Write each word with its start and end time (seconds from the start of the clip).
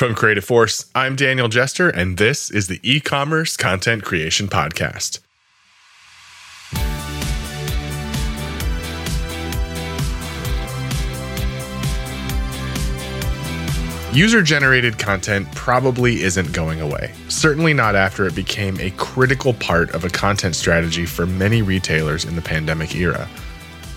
From 0.00 0.14
Creative 0.14 0.42
Force, 0.42 0.90
I'm 0.94 1.14
Daniel 1.14 1.48
Jester, 1.48 1.90
and 1.90 2.16
this 2.16 2.50
is 2.50 2.68
the 2.68 2.80
e 2.82 3.00
commerce 3.00 3.58
content 3.58 4.02
creation 4.02 4.48
podcast. 4.48 5.18
User 14.14 14.40
generated 14.40 14.98
content 14.98 15.46
probably 15.54 16.22
isn't 16.22 16.50
going 16.54 16.80
away, 16.80 17.12
certainly 17.28 17.74
not 17.74 17.94
after 17.94 18.26
it 18.26 18.34
became 18.34 18.80
a 18.80 18.92
critical 18.92 19.52
part 19.52 19.90
of 19.90 20.06
a 20.06 20.08
content 20.08 20.56
strategy 20.56 21.04
for 21.04 21.26
many 21.26 21.60
retailers 21.60 22.24
in 22.24 22.36
the 22.36 22.42
pandemic 22.42 22.94
era. 22.94 23.28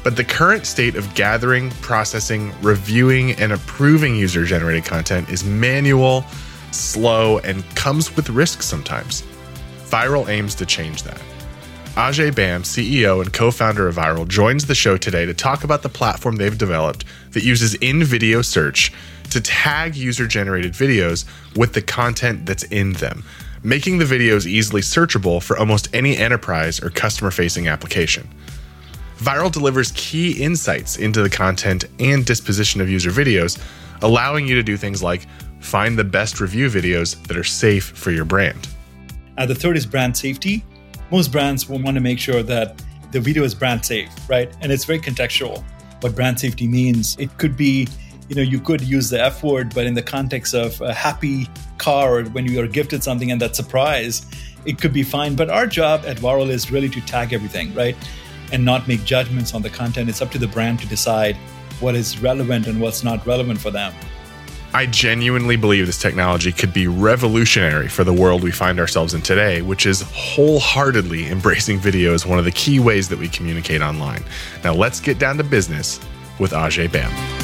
But 0.04 0.18
the 0.18 0.24
current 0.24 0.66
state 0.66 0.96
of 0.96 1.14
gathering, 1.16 1.72
processing, 1.82 2.54
reviewing, 2.62 3.32
and 3.34 3.54
approving 3.54 4.16
user 4.16 4.44
generated 4.44 4.84
content 4.84 5.30
is 5.30 5.46
manual, 5.46 6.26
slow, 6.72 7.40
and 7.40 7.64
comes 7.76 8.14
with 8.16 8.30
risks 8.30 8.66
sometimes. 8.66 9.24
Vyrill 9.86 10.28
aims 10.28 10.56
to 10.56 10.66
change 10.66 11.04
that. 11.04 11.22
Ajay 11.96 12.36
Bam, 12.36 12.64
CEO 12.64 13.22
and 13.22 13.32
co 13.32 13.52
founder 13.52 13.88
of 13.88 13.96
Vyrill, 13.96 14.28
joins 14.28 14.66
the 14.66 14.76
show 14.76 14.98
today 14.98 15.26
to 15.26 15.34
talk 15.34 15.64
about 15.64 15.84
the 15.84 15.90
platform 15.90 16.36
they've 16.36 16.58
developed 16.58 17.06
that 17.32 17.44
uses 17.44 17.76
in 17.76 18.04
video 18.04 18.42
search 18.42 18.92
to 19.30 19.40
tag 19.40 19.96
user 19.96 20.28
generated 20.28 20.74
videos 20.74 21.26
with 21.56 21.74
the 21.74 21.82
content 21.82 22.46
that's 22.46 22.64
in 22.64 22.94
them, 22.94 23.24
making 23.64 24.00
the 24.00 24.06
videos 24.06 24.48
easily 24.48 24.82
searchable 24.82 25.42
for 25.42 25.58
almost 25.58 25.88
any 25.94 26.18
enterprise 26.18 26.82
or 26.82 26.90
customer 26.90 27.32
facing 27.32 27.68
application. 27.68 28.28
Vyrill 29.24 29.54
delivers 29.54 29.94
key 29.96 30.44
insights 30.44 30.98
into 30.98 31.24
the 31.24 31.30
content 31.30 31.86
and 31.98 32.26
disposition 32.26 32.82
of 32.82 32.90
user 32.90 33.10
videos, 33.10 33.58
allowing 34.02 34.46
you 34.46 34.54
to 34.56 34.64
do 34.64 34.76
things 34.76 35.02
like 35.02 35.28
find 35.62 35.98
the 35.98 36.04
best 36.04 36.42
review 36.42 36.68
videos 36.68 37.16
that 37.28 37.38
are 37.38 37.44
safe 37.44 37.86
for 37.86 38.12
your 38.12 38.26
brand. 38.26 38.68
Uh, 39.38 39.46
the 39.46 39.56
third 39.56 39.78
is 39.78 39.86
brand 39.86 40.18
safety. 40.18 40.62
Most 41.10 41.32
brands 41.32 41.70
will 41.70 41.80
want 41.80 41.96
to 41.96 42.02
make 42.02 42.20
sure 42.20 42.44
that 42.44 42.84
the 43.14 43.20
video 43.22 43.44
is 43.44 43.56
brand 43.56 43.86
safe, 43.86 44.10
right? 44.28 44.54
And 44.60 44.74
it's 44.74 44.84
very 44.84 45.00
contextual 45.00 45.64
what 46.02 46.14
brand 46.16 46.38
safety 46.38 46.68
means. 46.68 47.16
It 47.18 47.38
could 47.38 47.56
be 47.56 47.88
you 48.28 48.36
know 48.36 48.42
you 48.42 48.60
could 48.60 48.82
use 48.82 49.10
the 49.10 49.22
f 49.22 49.44
word 49.44 49.74
but 49.76 49.86
in 49.86 49.94
the 49.94 50.02
context 50.02 50.54
of 50.54 50.80
a 50.82 50.94
happy 50.94 51.48
car 51.78 52.20
or 52.20 52.24
when 52.24 52.46
you 52.46 52.60
are 52.62 52.68
gifted 52.68 53.04
something 53.04 53.32
and 53.32 53.42
that 53.42 53.54
surprise 53.54 54.26
it 54.66 54.80
could 54.80 54.94
be 54.94 55.04
fine 55.04 55.36
but 55.36 55.50
our 55.50 55.68
job 55.68 56.04
at 56.08 56.18
Vyrill 56.18 56.50
is 56.50 56.72
really 56.72 56.88
to 56.88 57.02
tag 57.02 57.34
everything 57.34 57.74
right 57.74 57.98
and 58.54 58.64
not 58.64 58.88
make 58.88 59.04
judgments 59.04 59.54
on 59.54 59.62
the 59.62 59.70
content 59.70 60.10
it's 60.10 60.22
up 60.22 60.32
to 60.32 60.38
the 60.38 60.48
brand 60.48 60.80
to 60.80 60.88
decide 60.88 61.36
what 61.82 61.96
is 61.96 62.20
relevant 62.20 62.68
and 62.68 62.80
what's 62.80 63.04
not 63.04 63.26
relevant 63.28 63.60
for 63.60 63.72
them 63.72 63.94
I 64.76 64.88
genuinely 64.88 65.56
believe 65.56 65.86
this 65.86 66.00
technology 66.00 66.52
could 66.52 66.74
be 66.74 66.88
revolutionary 66.88 67.88
for 67.88 68.04
the 68.04 68.14
world 68.14 68.42
we 68.42 68.50
find 68.50 68.80
ourselves 68.80 69.14
in 69.14 69.22
today, 69.22 69.62
which 69.62 69.86
is 69.86 70.02
wholeheartedly 70.02 71.28
embracing 71.28 71.78
video 71.78 72.16
as 72.16 72.26
one 72.26 72.40
of 72.40 72.46
the 72.46 72.52
key 72.52 72.80
ways 72.80 73.08
that 73.10 73.20
we 73.20 73.30
communicate 73.30 73.84
online. 73.84 74.24
Now, 74.64 74.74
let's 74.74 75.00
get 75.00 75.20
down 75.20 75.38
to 75.38 75.44
business 75.44 76.00
with 76.40 76.54
Ajay 76.54 76.92
Bam. 76.92 77.43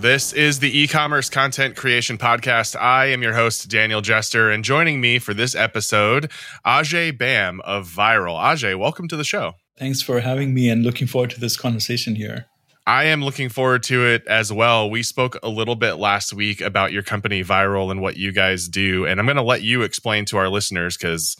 This 0.00 0.32
is 0.32 0.60
the 0.60 0.78
e 0.78 0.86
commerce 0.86 1.28
content 1.28 1.74
creation 1.74 2.18
podcast. 2.18 2.80
I 2.80 3.06
am 3.06 3.20
your 3.20 3.32
host, 3.32 3.68
Daniel 3.68 4.00
Jester, 4.00 4.48
and 4.48 4.62
joining 4.62 5.00
me 5.00 5.18
for 5.18 5.34
this 5.34 5.56
episode, 5.56 6.30
Ajay 6.64 7.18
Bam 7.18 7.60
of 7.62 7.88
Vyrill. 7.88 8.38
Ajay, 8.40 8.78
welcome 8.78 9.08
to 9.08 9.16
the 9.16 9.24
show. 9.24 9.54
Thanks 9.76 10.00
for 10.00 10.20
having 10.20 10.54
me 10.54 10.70
and 10.70 10.84
looking 10.84 11.08
forward 11.08 11.30
to 11.30 11.40
this 11.40 11.56
conversation 11.56 12.14
here. 12.14 12.46
I 12.86 13.06
am 13.06 13.24
looking 13.24 13.48
forward 13.48 13.82
to 13.84 14.06
it 14.06 14.24
as 14.28 14.52
well. 14.52 14.88
We 14.88 15.02
spoke 15.02 15.36
a 15.42 15.48
little 15.48 15.74
bit 15.74 15.94
last 15.94 16.32
week 16.32 16.60
about 16.60 16.92
your 16.92 17.02
company, 17.02 17.42
Vyrill, 17.42 17.90
and 17.90 18.00
what 18.00 18.16
you 18.16 18.30
guys 18.30 18.68
do. 18.68 19.04
And 19.04 19.18
I'm 19.18 19.26
going 19.26 19.34
to 19.34 19.42
let 19.42 19.62
you 19.62 19.82
explain 19.82 20.26
to 20.26 20.36
our 20.36 20.48
listeners 20.48 20.96
because 20.96 21.36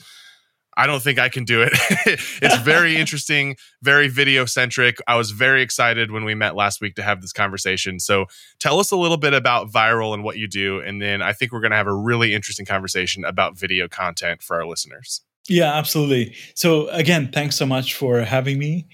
I 0.79 0.87
don't 0.87 1.03
think 1.03 1.19
I 1.19 1.29
can 1.29 1.45
do 1.45 1.61
it. 1.61 1.73
it's 2.41 2.59
very 2.59 2.97
interesting, 3.03 3.57
very 3.83 4.07
video 4.07 4.45
centric. 4.45 4.99
I 5.09 5.17
was 5.17 5.33
very 5.33 5.61
excited 5.61 6.13
when 6.13 6.25
we 6.25 6.37
met 6.37 6.55
last 6.55 6.81
week 6.81 6.95
to 6.95 7.03
have 7.03 7.21
this 7.21 7.33
conversation. 7.33 7.99
So 7.99 8.27
tell 8.61 8.79
us 8.79 8.93
a 8.93 8.97
little 8.97 9.17
bit 9.17 9.35
about 9.35 9.73
Vyrill 9.73 10.15
and 10.15 10.23
what 10.23 10.39
you 10.39 10.47
do. 10.47 10.79
And 10.79 11.03
then 11.03 11.21
I 11.21 11.33
think 11.33 11.53
we're 11.53 11.61
going 11.61 11.73
to 11.73 11.77
have 11.77 11.89
a 11.89 11.95
really 11.95 12.33
interesting 12.33 12.65
conversation 12.65 13.25
about 13.25 13.59
video 13.59 13.89
content 13.89 14.41
for 14.41 14.57
our 14.57 14.67
listeners. 14.67 15.23
Yeah, 15.49 15.75
absolutely. 15.75 16.37
So, 16.55 16.89
again, 16.89 17.31
thanks 17.33 17.57
so 17.57 17.67
much 17.67 17.95
for 17.95 18.21
having 18.21 18.59
me. 18.59 18.87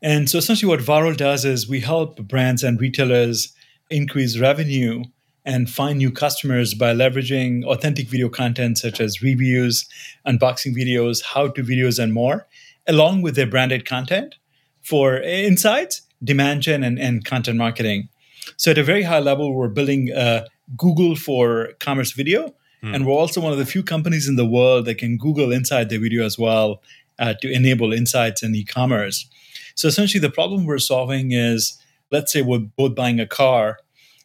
And 0.00 0.28
so, 0.28 0.38
essentially, 0.38 0.68
what 0.68 0.80
Vyrill 0.80 1.16
does 1.16 1.44
is 1.44 1.68
we 1.68 1.80
help 1.80 2.22
brands 2.28 2.62
and 2.62 2.80
retailers 2.80 3.52
increase 3.90 4.38
revenue 4.38 5.04
and 5.44 5.68
find 5.68 5.98
new 5.98 6.10
customers 6.10 6.74
by 6.74 6.94
leveraging 6.94 7.64
authentic 7.64 8.08
video 8.08 8.28
content 8.28 8.78
such 8.78 9.00
as 9.00 9.22
reviews, 9.22 9.88
unboxing 10.26 10.74
videos, 10.74 11.22
how 11.22 11.48
to 11.48 11.62
videos, 11.62 12.02
and 12.02 12.12
more, 12.12 12.46
along 12.86 13.22
with 13.22 13.34
their 13.34 13.46
branded 13.46 13.84
content 13.84 14.36
for 14.82 15.20
insights, 15.20 16.02
demand 16.22 16.62
gen, 16.62 16.82
and, 16.82 16.98
and 16.98 17.24
content 17.24 17.58
marketing. 17.58 18.08
So, 18.56 18.70
at 18.70 18.78
a 18.78 18.84
very 18.84 19.02
high 19.02 19.20
level, 19.20 19.54
we're 19.54 19.68
building 19.68 20.12
uh, 20.12 20.46
Google 20.76 21.16
for 21.16 21.70
commerce 21.80 22.12
video. 22.12 22.54
Hmm. 22.82 22.94
And 22.94 23.06
we're 23.06 23.14
also 23.14 23.40
one 23.40 23.52
of 23.52 23.58
the 23.58 23.66
few 23.66 23.82
companies 23.82 24.28
in 24.28 24.36
the 24.36 24.46
world 24.46 24.86
that 24.86 24.98
can 24.98 25.16
Google 25.16 25.52
inside 25.52 25.88
their 25.88 26.00
video 26.00 26.24
as 26.24 26.38
well 26.38 26.82
uh, 27.18 27.34
to 27.40 27.50
enable 27.50 27.92
insights 27.92 28.42
in 28.42 28.54
e 28.54 28.64
commerce. 28.64 29.28
So, 29.74 29.88
essentially, 29.88 30.20
the 30.20 30.30
problem 30.30 30.64
we're 30.64 30.78
solving 30.78 31.32
is 31.32 31.78
let's 32.10 32.32
say 32.32 32.42
we're 32.42 32.58
both 32.58 32.94
buying 32.94 33.18
a 33.18 33.26
car 33.26 33.78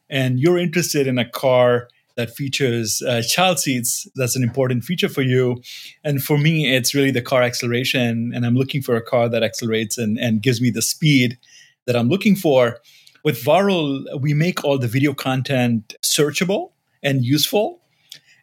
and 0.10 0.40
you're 0.40 0.58
interested 0.58 1.08
in 1.08 1.18
a 1.18 1.30
car 1.30 1.90
that 2.16 2.36
features 2.36 3.02
uh, 3.04 3.22
child 3.22 3.60
seats, 3.60 4.08
that's 4.16 4.36
an 4.36 4.44
important 4.44 4.84
feature 4.84 5.08
for 5.08 5.22
you. 5.22 5.62
And 6.04 6.22
for 6.22 6.38
me, 6.38 6.76
it's 6.76 6.96
really 6.96 7.12
the 7.12 7.22
car 7.22 7.44
acceleration. 7.44 8.32
And 8.34 8.44
I'm 8.46 8.56
looking 8.56 8.82
for 8.82 8.96
a 8.96 9.02
car 9.02 9.30
that 9.30 9.44
accelerates 9.44 10.00
and, 10.00 10.18
and 10.18 10.42
gives 10.42 10.60
me 10.60 10.72
the 10.72 10.82
speed 10.82 11.38
that 11.86 11.96
I'm 11.96 12.10
looking 12.10 12.36
for. 12.36 12.80
With 13.24 13.44
Vyrill, 13.44 14.20
we 14.20 14.34
make 14.34 14.64
all 14.64 14.80
the 14.80 14.88
video 14.88 15.14
content 15.14 15.94
searchable 16.04 16.72
and 17.04 17.24
useful. 17.24 17.82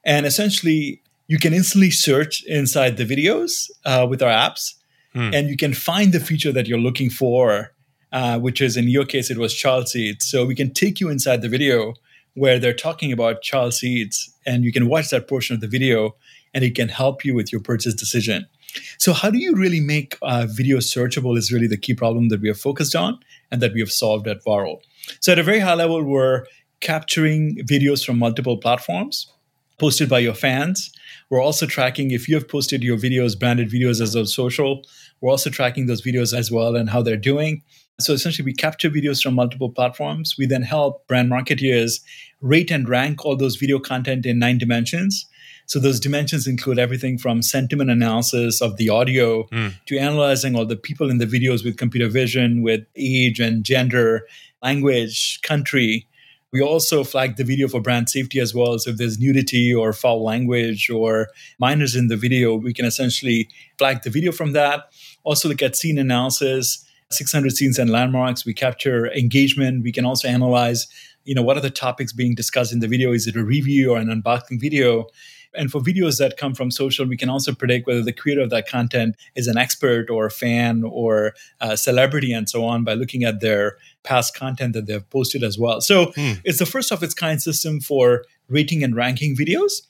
And 0.04 0.24
essentially, 0.24 1.02
you 1.26 1.38
can 1.38 1.52
instantly 1.52 1.90
search 1.90 2.44
inside 2.44 2.96
the 2.96 3.04
videos 3.04 3.70
uh, 3.84 4.06
with 4.08 4.22
our 4.22 4.30
apps, 4.30 4.74
hmm. 5.14 5.30
and 5.32 5.48
you 5.48 5.56
can 5.56 5.72
find 5.72 6.12
the 6.12 6.20
feature 6.20 6.52
that 6.52 6.68
you're 6.68 6.78
looking 6.78 7.10
for 7.10 7.73
uh, 8.14 8.38
which 8.38 8.60
is 8.60 8.76
in 8.76 8.88
your 8.88 9.04
case, 9.04 9.28
it 9.28 9.38
was 9.38 9.52
child 9.52 9.88
seats. 9.88 10.24
So 10.30 10.46
we 10.46 10.54
can 10.54 10.72
take 10.72 11.00
you 11.00 11.10
inside 11.10 11.42
the 11.42 11.48
video 11.48 11.94
where 12.34 12.60
they're 12.60 12.72
talking 12.72 13.12
about 13.12 13.42
child 13.42 13.74
seats, 13.74 14.32
and 14.46 14.64
you 14.64 14.72
can 14.72 14.88
watch 14.88 15.10
that 15.10 15.28
portion 15.28 15.54
of 15.54 15.60
the 15.60 15.68
video, 15.68 16.14
and 16.52 16.64
it 16.64 16.74
can 16.74 16.88
help 16.88 17.24
you 17.24 17.34
with 17.34 17.52
your 17.52 17.60
purchase 17.60 17.94
decision. 17.94 18.46
So, 18.98 19.12
how 19.12 19.30
do 19.30 19.38
you 19.38 19.54
really 19.54 19.80
make 19.80 20.16
uh, 20.22 20.46
video 20.48 20.78
searchable 20.78 21.36
is 21.36 21.52
really 21.52 21.66
the 21.66 21.76
key 21.76 21.94
problem 21.94 22.28
that 22.28 22.40
we 22.40 22.48
have 22.48 22.58
focused 22.58 22.96
on 22.96 23.18
and 23.50 23.60
that 23.60 23.72
we 23.72 23.80
have 23.80 23.90
solved 23.90 24.26
at 24.26 24.44
Vyrill. 24.44 24.80
So, 25.20 25.32
at 25.32 25.38
a 25.38 25.44
very 25.44 25.60
high 25.60 25.74
level, 25.74 26.02
we're 26.02 26.44
capturing 26.80 27.56
videos 27.64 28.04
from 28.04 28.18
multiple 28.18 28.58
platforms 28.58 29.32
posted 29.78 30.08
by 30.08 30.20
your 30.20 30.34
fans. 30.34 30.92
We're 31.30 31.42
also 31.42 31.66
tracking 31.66 32.10
if 32.10 32.28
you 32.28 32.34
have 32.36 32.48
posted 32.48 32.82
your 32.82 32.96
videos, 32.96 33.38
branded 33.38 33.70
videos 33.70 34.00
as 34.00 34.14
on 34.14 34.26
social. 34.26 34.82
We're 35.20 35.30
also 35.30 35.50
tracking 35.50 35.86
those 35.86 36.02
videos 36.02 36.36
as 36.36 36.50
well 36.50 36.76
and 36.76 36.90
how 36.90 37.02
they're 37.02 37.16
doing. 37.16 37.62
So 38.00 38.12
essentially, 38.12 38.44
we 38.44 38.54
capture 38.54 38.90
videos 38.90 39.22
from 39.22 39.34
multiple 39.34 39.70
platforms. 39.70 40.34
We 40.36 40.46
then 40.46 40.62
help 40.62 41.06
brand 41.06 41.30
marketeers 41.30 42.00
rate 42.40 42.70
and 42.70 42.88
rank 42.88 43.24
all 43.24 43.36
those 43.36 43.56
video 43.56 43.78
content 43.78 44.26
in 44.26 44.38
nine 44.38 44.58
dimensions. 44.58 45.26
So 45.66 45.78
those 45.78 46.00
dimensions 46.00 46.46
include 46.46 46.78
everything 46.78 47.18
from 47.18 47.40
sentiment 47.40 47.90
analysis 47.90 48.60
of 48.60 48.76
the 48.76 48.90
audio 48.90 49.44
mm. 49.44 49.72
to 49.86 49.96
analyzing 49.96 50.56
all 50.56 50.66
the 50.66 50.76
people 50.76 51.08
in 51.08 51.18
the 51.18 51.26
videos 51.26 51.64
with 51.64 51.78
computer 51.78 52.08
vision, 52.08 52.62
with 52.62 52.84
age 52.96 53.38
and 53.38 53.64
gender, 53.64 54.26
language, 54.62 55.40
country. 55.42 56.06
We 56.52 56.60
also 56.60 57.02
flag 57.02 57.36
the 57.36 57.44
video 57.44 57.68
for 57.68 57.80
brand 57.80 58.10
safety 58.10 58.40
as 58.40 58.54
well. 58.54 58.78
So 58.78 58.90
if 58.90 58.96
there's 58.96 59.18
nudity 59.18 59.72
or 59.72 59.92
foul 59.92 60.22
language 60.22 60.90
or 60.90 61.28
minors 61.58 61.96
in 61.96 62.08
the 62.08 62.16
video, 62.16 62.56
we 62.56 62.74
can 62.74 62.84
essentially 62.84 63.48
flag 63.78 64.02
the 64.02 64.10
video 64.10 64.32
from 64.32 64.52
that. 64.52 64.90
Also 65.22 65.48
look 65.48 65.62
at 65.62 65.76
scene 65.76 65.98
analysis 65.98 66.84
600 67.14 67.56
scenes 67.56 67.78
and 67.78 67.90
landmarks. 67.90 68.44
We 68.44 68.54
capture 68.54 69.10
engagement. 69.12 69.82
We 69.82 69.92
can 69.92 70.04
also 70.04 70.28
analyze, 70.28 70.86
you 71.24 71.34
know, 71.34 71.42
what 71.42 71.56
are 71.56 71.60
the 71.60 71.70
topics 71.70 72.12
being 72.12 72.34
discussed 72.34 72.72
in 72.72 72.80
the 72.80 72.88
video? 72.88 73.12
Is 73.12 73.26
it 73.26 73.36
a 73.36 73.44
review 73.44 73.92
or 73.92 73.98
an 73.98 74.08
unboxing 74.08 74.60
video? 74.60 75.06
And 75.54 75.70
for 75.70 75.80
videos 75.80 76.18
that 76.18 76.36
come 76.36 76.54
from 76.54 76.70
social, 76.70 77.06
we 77.06 77.16
can 77.16 77.28
also 77.28 77.54
predict 77.54 77.86
whether 77.86 78.02
the 78.02 78.12
creator 78.12 78.40
of 78.40 78.50
that 78.50 78.68
content 78.68 79.16
is 79.34 79.46
an 79.46 79.56
expert 79.56 80.10
or 80.10 80.26
a 80.26 80.30
fan 80.30 80.82
or 80.84 81.34
a 81.60 81.76
celebrity 81.76 82.32
and 82.32 82.48
so 82.48 82.64
on 82.64 82.84
by 82.84 82.94
looking 82.94 83.24
at 83.24 83.40
their 83.40 83.76
past 84.02 84.36
content 84.36 84.74
that 84.74 84.86
they've 84.86 85.08
posted 85.10 85.42
as 85.42 85.58
well. 85.58 85.80
So 85.80 86.12
hmm. 86.16 86.32
it's 86.44 86.58
the 86.58 86.66
first 86.66 86.92
of 86.92 87.02
its 87.02 87.14
kind 87.14 87.40
system 87.40 87.80
for 87.80 88.24
rating 88.48 88.82
and 88.82 88.96
ranking 88.96 89.36
videos. 89.36 89.82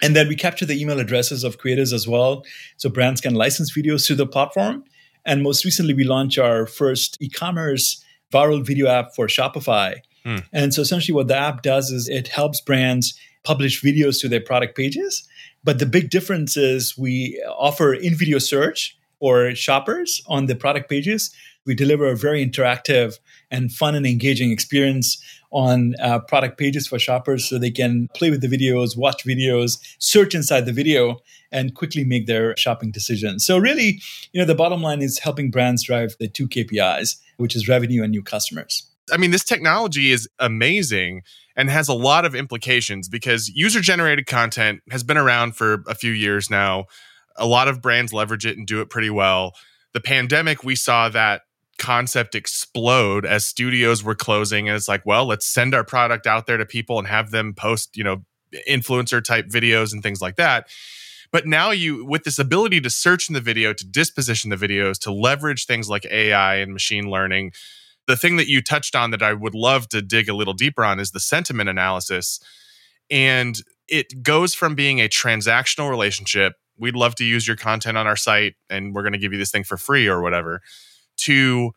And 0.00 0.14
then 0.14 0.28
we 0.28 0.36
capture 0.36 0.66
the 0.66 0.80
email 0.80 1.00
addresses 1.00 1.44
of 1.44 1.58
creators 1.58 1.92
as 1.92 2.06
well. 2.06 2.44
So 2.76 2.88
brands 2.88 3.20
can 3.20 3.34
license 3.34 3.76
videos 3.76 4.06
to 4.06 4.14
the 4.14 4.26
platform. 4.26 4.84
And 5.28 5.42
most 5.42 5.62
recently, 5.62 5.92
we 5.92 6.04
launched 6.04 6.38
our 6.38 6.66
first 6.66 7.18
e 7.20 7.28
commerce 7.28 8.02
Vyrill 8.32 8.66
video 8.66 8.88
app 8.88 9.14
for 9.14 9.26
Shopify. 9.26 10.00
Hmm. 10.24 10.38
And 10.54 10.72
so 10.72 10.80
essentially, 10.80 11.14
what 11.14 11.28
the 11.28 11.36
app 11.36 11.62
does 11.62 11.90
is 11.90 12.08
it 12.08 12.28
helps 12.28 12.62
brands 12.62 13.16
publish 13.44 13.82
videos 13.82 14.20
to 14.22 14.28
their 14.28 14.40
product 14.40 14.74
pages. 14.74 15.28
But 15.62 15.80
the 15.80 15.86
big 15.86 16.08
difference 16.08 16.56
is 16.56 16.96
we 16.96 17.42
offer 17.58 17.92
in 17.92 18.14
video 18.14 18.38
search 18.38 18.96
for 19.20 19.54
shoppers 19.54 20.22
on 20.28 20.46
the 20.46 20.56
product 20.56 20.88
pages. 20.88 21.30
We 21.66 21.74
deliver 21.74 22.06
a 22.06 22.16
very 22.16 22.44
interactive 22.44 23.18
and 23.50 23.70
fun 23.70 23.94
and 23.94 24.06
engaging 24.06 24.50
experience 24.50 25.22
on 25.50 25.94
uh, 26.00 26.18
product 26.20 26.58
pages 26.58 26.86
for 26.86 26.98
shoppers 26.98 27.48
so 27.48 27.58
they 27.58 27.70
can 27.70 28.08
play 28.14 28.30
with 28.30 28.40
the 28.40 28.48
videos, 28.48 28.96
watch 28.96 29.24
videos, 29.24 29.78
search 29.98 30.34
inside 30.34 30.66
the 30.66 30.72
video, 30.72 31.18
and 31.50 31.74
quickly 31.74 32.04
make 32.04 32.26
their 32.26 32.56
shopping 32.56 32.90
decisions. 32.90 33.46
So, 33.46 33.58
really, 33.58 34.00
you 34.32 34.40
know, 34.40 34.46
the 34.46 34.54
bottom 34.54 34.82
line 34.82 35.00
is 35.00 35.18
helping 35.18 35.50
brands 35.50 35.82
drive 35.82 36.16
the 36.20 36.28
two 36.28 36.48
KPIs, 36.48 37.16
which 37.38 37.56
is 37.56 37.68
revenue 37.68 38.02
and 38.02 38.10
new 38.10 38.22
customers. 38.22 38.84
I 39.12 39.16
mean, 39.16 39.30
this 39.30 39.44
technology 39.44 40.12
is 40.12 40.28
amazing 40.38 41.22
and 41.56 41.70
has 41.70 41.88
a 41.88 41.94
lot 41.94 42.24
of 42.24 42.34
implications 42.34 43.08
because 43.08 43.48
user 43.48 43.80
generated 43.80 44.26
content 44.26 44.80
has 44.90 45.02
been 45.02 45.16
around 45.16 45.56
for 45.56 45.82
a 45.86 45.94
few 45.94 46.12
years 46.12 46.50
now. 46.50 46.84
A 47.36 47.46
lot 47.46 47.68
of 47.68 47.80
brands 47.80 48.12
leverage 48.12 48.44
it 48.44 48.58
and 48.58 48.66
do 48.66 48.80
it 48.80 48.90
pretty 48.90 49.10
well. 49.10 49.54
The 49.94 50.00
pandemic, 50.00 50.62
we 50.62 50.76
saw 50.76 51.08
that 51.08 51.42
concept 51.78 52.34
explode 52.34 53.24
as 53.24 53.44
studios 53.44 54.02
were 54.02 54.14
closing 54.14 54.68
and 54.68 54.76
it's 54.76 54.88
like 54.88 55.06
well 55.06 55.24
let's 55.26 55.46
send 55.46 55.74
our 55.74 55.84
product 55.84 56.26
out 56.26 56.46
there 56.46 56.56
to 56.56 56.66
people 56.66 56.98
and 56.98 57.06
have 57.06 57.30
them 57.30 57.54
post 57.54 57.96
you 57.96 58.04
know 58.04 58.24
influencer 58.68 59.22
type 59.22 59.46
videos 59.46 59.92
and 59.92 60.02
things 60.02 60.20
like 60.20 60.36
that. 60.36 60.68
But 61.30 61.46
now 61.46 61.70
you 61.70 62.04
with 62.04 62.24
this 62.24 62.38
ability 62.38 62.80
to 62.80 62.90
search 62.90 63.28
in 63.28 63.34
the 63.34 63.40
video 63.40 63.72
to 63.72 63.86
disposition 63.86 64.50
the 64.50 64.56
videos 64.56 64.98
to 65.00 65.12
leverage 65.12 65.66
things 65.66 65.88
like 65.88 66.06
ai 66.06 66.56
and 66.56 66.72
machine 66.72 67.10
learning 67.10 67.52
the 68.06 68.16
thing 68.16 68.36
that 68.36 68.48
you 68.48 68.62
touched 68.62 68.96
on 68.96 69.10
that 69.10 69.22
i 69.22 69.34
would 69.34 69.54
love 69.54 69.88
to 69.90 70.00
dig 70.00 70.28
a 70.28 70.34
little 70.34 70.54
deeper 70.54 70.84
on 70.84 70.98
is 70.98 71.10
the 71.10 71.20
sentiment 71.20 71.68
analysis. 71.68 72.40
And 73.10 73.56
it 73.88 74.22
goes 74.22 74.54
from 74.54 74.74
being 74.74 75.00
a 75.00 75.08
transactional 75.08 75.90
relationship 75.90 76.54
we'd 76.78 76.94
love 76.96 77.14
to 77.16 77.24
use 77.24 77.46
your 77.46 77.56
content 77.56 77.98
on 77.98 78.06
our 78.06 78.16
site 78.16 78.54
and 78.70 78.94
we're 78.94 79.02
going 79.02 79.12
to 79.12 79.18
give 79.18 79.32
you 79.32 79.38
this 79.38 79.50
thing 79.50 79.64
for 79.64 79.76
free 79.76 80.06
or 80.06 80.22
whatever 80.22 80.62
to 81.18 81.72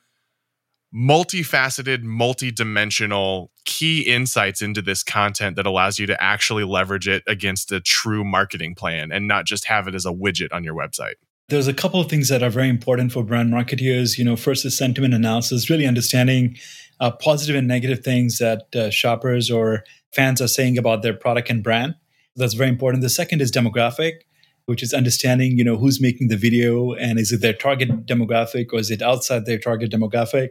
multifaceted, 0.93 2.03
multidimensional 2.03 3.47
key 3.65 4.01
insights 4.01 4.61
into 4.61 4.81
this 4.81 5.03
content 5.03 5.55
that 5.55 5.65
allows 5.65 5.99
you 5.99 6.05
to 6.05 6.21
actually 6.21 6.63
leverage 6.63 7.07
it 7.07 7.23
against 7.27 7.71
a 7.71 7.79
true 7.79 8.23
marketing 8.23 8.75
plan 8.75 9.11
and 9.11 9.27
not 9.27 9.45
just 9.45 9.65
have 9.65 9.87
it 9.87 9.95
as 9.95 10.05
a 10.05 10.11
widget 10.11 10.49
on 10.51 10.63
your 10.63 10.75
website. 10.75 11.13
There's 11.49 11.67
a 11.67 11.73
couple 11.73 11.99
of 11.99 12.09
things 12.09 12.29
that 12.29 12.43
are 12.43 12.49
very 12.49 12.69
important 12.69 13.11
for 13.11 13.23
brand 13.23 13.51
marketers. 13.51 14.17
You 14.17 14.25
know, 14.25 14.35
first 14.35 14.65
is 14.65 14.77
sentiment 14.77 15.13
analysis, 15.13 15.69
really 15.69 15.85
understanding 15.85 16.57
uh, 16.99 17.11
positive 17.11 17.55
and 17.55 17.67
negative 17.67 18.03
things 18.03 18.37
that 18.37 18.73
uh, 18.75 18.89
shoppers 18.89 19.51
or 19.51 19.83
fans 20.13 20.41
are 20.41 20.47
saying 20.47 20.77
about 20.77 21.01
their 21.01 21.13
product 21.13 21.49
and 21.49 21.63
brand. 21.63 21.95
That's 22.35 22.53
very 22.53 22.69
important. 22.69 23.01
The 23.01 23.09
second 23.09 23.41
is 23.41 23.51
demographic 23.51 24.21
which 24.65 24.83
is 24.83 24.93
understanding, 24.93 25.57
you 25.57 25.63
know, 25.63 25.77
who's 25.77 26.01
making 26.01 26.27
the 26.27 26.37
video 26.37 26.93
and 26.93 27.19
is 27.19 27.31
it 27.31 27.41
their 27.41 27.53
target 27.53 28.05
demographic 28.05 28.67
or 28.73 28.79
is 28.79 28.91
it 28.91 29.01
outside 29.01 29.45
their 29.45 29.57
target 29.57 29.91
demographic? 29.91 30.49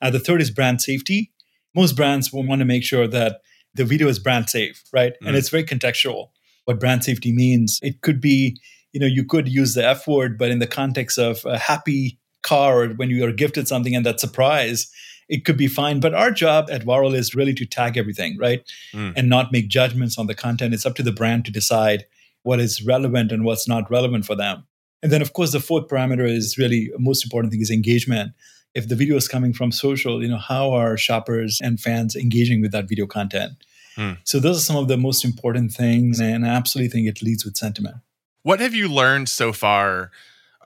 Uh, 0.00 0.10
the 0.10 0.18
third 0.18 0.40
is 0.40 0.50
brand 0.50 0.80
safety. 0.80 1.30
Most 1.74 1.96
brands 1.96 2.32
will 2.32 2.44
want 2.44 2.60
to 2.60 2.64
make 2.64 2.84
sure 2.84 3.06
that 3.06 3.40
the 3.74 3.84
video 3.84 4.08
is 4.08 4.18
brand 4.18 4.50
safe, 4.50 4.82
right? 4.92 5.14
Mm. 5.22 5.28
And 5.28 5.36
it's 5.36 5.48
very 5.48 5.64
contextual. 5.64 6.28
What 6.64 6.80
brand 6.80 7.04
safety 7.04 7.32
means, 7.32 7.78
it 7.82 8.02
could 8.02 8.20
be, 8.20 8.58
you 8.92 9.00
know, 9.00 9.06
you 9.06 9.24
could 9.24 9.48
use 9.48 9.74
the 9.74 9.86
F 9.86 10.06
word, 10.06 10.38
but 10.38 10.50
in 10.50 10.58
the 10.58 10.66
context 10.66 11.18
of 11.18 11.44
a 11.44 11.58
happy 11.58 12.18
car 12.42 12.82
or 12.82 12.88
when 12.88 13.10
you 13.10 13.24
are 13.24 13.32
gifted 13.32 13.68
something 13.68 13.94
and 13.94 14.04
that 14.04 14.20
surprise, 14.20 14.90
it 15.28 15.44
could 15.44 15.56
be 15.56 15.68
fine. 15.68 16.00
But 16.00 16.14
our 16.14 16.30
job 16.30 16.68
at 16.70 16.84
Vyrill 16.84 17.14
is 17.14 17.34
really 17.34 17.54
to 17.54 17.64
tag 17.64 17.96
everything, 17.96 18.36
right? 18.38 18.62
Mm. 18.92 19.14
And 19.16 19.28
not 19.28 19.52
make 19.52 19.68
judgments 19.68 20.18
on 20.18 20.26
the 20.26 20.34
content. 20.34 20.74
It's 20.74 20.84
up 20.84 20.94
to 20.96 21.02
the 21.02 21.12
brand 21.12 21.44
to 21.46 21.50
decide 21.50 22.04
what 22.42 22.60
is 22.60 22.84
relevant 22.84 23.32
and 23.32 23.44
what's 23.44 23.68
not 23.68 23.90
relevant 23.90 24.24
for 24.24 24.34
them. 24.34 24.64
And 25.02 25.10
then, 25.10 25.22
of 25.22 25.32
course, 25.32 25.52
the 25.52 25.60
fourth 25.60 25.88
parameter 25.88 26.28
is 26.28 26.58
really 26.58 26.90
most 26.98 27.24
important 27.24 27.52
thing 27.52 27.60
is 27.60 27.70
engagement. 27.70 28.32
If 28.74 28.88
the 28.88 28.94
video 28.94 29.16
is 29.16 29.28
coming 29.28 29.52
from 29.52 29.72
social, 29.72 30.22
you 30.22 30.28
know, 30.28 30.38
how 30.38 30.72
are 30.72 30.96
shoppers 30.96 31.60
and 31.62 31.78
fans 31.78 32.16
engaging 32.16 32.62
with 32.62 32.72
that 32.72 32.88
video 32.88 33.06
content? 33.06 33.52
Hmm. 33.96 34.12
So 34.24 34.40
those 34.40 34.56
are 34.58 34.64
some 34.64 34.76
of 34.76 34.88
the 34.88 34.96
most 34.96 35.24
important 35.24 35.72
things, 35.72 36.20
and 36.20 36.46
I 36.46 36.50
absolutely 36.50 36.88
think 36.88 37.08
it 37.08 37.22
leads 37.22 37.44
with 37.44 37.56
sentiment. 37.56 37.96
What 38.42 38.60
have 38.60 38.74
you 38.74 38.88
learned 38.88 39.28
so 39.28 39.52
far 39.52 40.10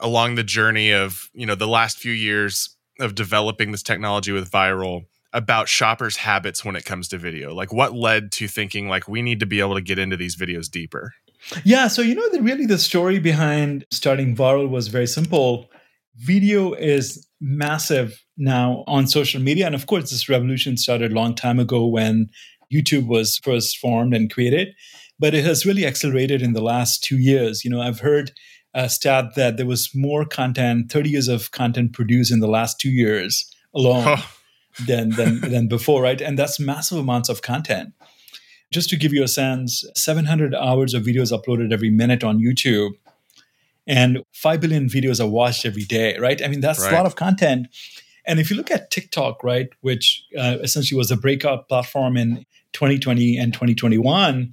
along 0.00 0.34
the 0.34 0.44
journey 0.44 0.92
of 0.92 1.30
you 1.34 1.46
know 1.46 1.54
the 1.54 1.66
last 1.66 1.98
few 1.98 2.12
years 2.12 2.76
of 3.00 3.14
developing 3.14 3.72
this 3.72 3.82
technology 3.82 4.32
with 4.32 4.50
Vyrill 4.50 5.06
about 5.32 5.68
shoppers' 5.68 6.18
habits 6.18 6.64
when 6.64 6.76
it 6.76 6.84
comes 6.84 7.08
to 7.08 7.18
video? 7.18 7.52
Like, 7.54 7.72
what 7.72 7.92
led 7.92 8.30
to 8.32 8.46
thinking 8.46 8.88
like 8.88 9.08
we 9.08 9.22
need 9.22 9.40
to 9.40 9.46
be 9.46 9.60
able 9.60 9.74
to 9.74 9.80
get 9.80 9.98
into 9.98 10.16
these 10.16 10.36
videos 10.36 10.70
deeper? 10.70 11.14
Yeah, 11.64 11.88
so 11.88 12.02
you 12.02 12.14
know 12.14 12.28
that 12.30 12.42
really 12.42 12.66
the 12.66 12.78
story 12.78 13.18
behind 13.18 13.84
starting 13.90 14.34
Vyrill 14.34 14.68
was 14.68 14.88
very 14.88 15.06
simple. 15.06 15.70
Video 16.16 16.72
is 16.72 17.26
massive 17.40 18.20
now 18.36 18.84
on 18.86 19.06
social 19.06 19.40
media, 19.40 19.66
and 19.66 19.74
of 19.74 19.86
course, 19.86 20.10
this 20.10 20.28
revolution 20.28 20.76
started 20.76 21.12
a 21.12 21.14
long 21.14 21.34
time 21.34 21.58
ago 21.58 21.86
when 21.86 22.28
YouTube 22.72 23.06
was 23.06 23.38
first 23.38 23.78
formed 23.78 24.14
and 24.14 24.32
created, 24.32 24.74
but 25.18 25.34
it 25.34 25.44
has 25.44 25.64
really 25.64 25.86
accelerated 25.86 26.42
in 26.42 26.52
the 26.52 26.62
last 26.62 27.02
two 27.02 27.18
years. 27.18 27.64
You 27.64 27.70
know, 27.70 27.80
I've 27.80 28.00
heard 28.00 28.32
a 28.74 28.88
stat 28.88 29.34
that 29.36 29.56
there 29.56 29.66
was 29.66 29.90
more 29.94 30.24
content, 30.24 30.92
30 30.92 31.10
years 31.10 31.28
of 31.28 31.50
content 31.50 31.92
produced 31.92 32.32
in 32.32 32.40
the 32.40 32.48
last 32.48 32.78
two 32.78 32.90
years 32.90 33.50
alone 33.74 34.18
than, 34.86 35.10
than, 35.10 35.40
than 35.40 35.68
before, 35.68 36.02
right? 36.02 36.20
And 36.20 36.38
that's 36.38 36.60
massive 36.60 36.98
amounts 36.98 37.28
of 37.28 37.40
content. 37.42 37.94
Just 38.72 38.88
to 38.90 38.96
give 38.96 39.12
you 39.12 39.22
a 39.22 39.28
sense, 39.28 39.84
700 39.94 40.54
hours 40.54 40.92
of 40.92 41.04
videos 41.04 41.32
uploaded 41.32 41.72
every 41.72 41.90
minute 41.90 42.24
on 42.24 42.38
YouTube 42.38 42.92
and 43.86 44.22
5 44.32 44.60
billion 44.60 44.88
videos 44.88 45.20
are 45.20 45.28
watched 45.28 45.64
every 45.64 45.84
day, 45.84 46.18
right? 46.18 46.42
I 46.42 46.48
mean, 46.48 46.60
that's 46.60 46.80
right. 46.80 46.92
a 46.92 46.96
lot 46.96 47.06
of 47.06 47.16
content. 47.16 47.68
And 48.26 48.40
if 48.40 48.50
you 48.50 48.56
look 48.56 48.70
at 48.70 48.90
TikTok, 48.90 49.44
right, 49.44 49.68
which 49.80 50.24
uh, 50.36 50.56
essentially 50.60 50.98
was 50.98 51.10
a 51.10 51.16
breakout 51.16 51.68
platform 51.68 52.16
in 52.16 52.44
2020 52.72 53.38
and 53.38 53.52
2021, 53.52 54.52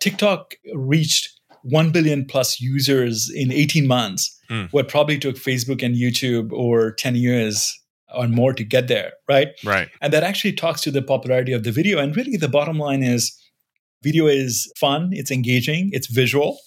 TikTok 0.00 0.54
reached 0.74 1.38
1 1.62 1.90
billion 1.92 2.24
plus 2.24 2.60
users 2.60 3.30
in 3.30 3.52
18 3.52 3.86
months, 3.86 4.40
mm. 4.50 4.68
what 4.72 4.88
probably 4.88 5.18
took 5.18 5.36
Facebook 5.36 5.82
and 5.82 5.94
YouTube 5.94 6.52
over 6.52 6.90
10 6.90 7.14
years 7.14 7.78
or 8.14 8.26
more 8.28 8.52
to 8.52 8.64
get 8.64 8.88
there, 8.88 9.12
right? 9.28 9.48
Right. 9.64 9.88
And 10.00 10.12
that 10.12 10.22
actually 10.22 10.52
talks 10.54 10.80
to 10.82 10.90
the 10.90 11.02
popularity 11.02 11.52
of 11.52 11.64
the 11.64 11.72
video. 11.72 11.98
And 11.98 12.16
really, 12.16 12.36
the 12.36 12.48
bottom 12.48 12.78
line 12.78 13.02
is 13.02 13.38
Video 14.02 14.26
is 14.26 14.72
fun, 14.76 15.10
it's 15.12 15.30
engaging, 15.30 15.90
it's 15.92 16.06
visual. 16.06 16.58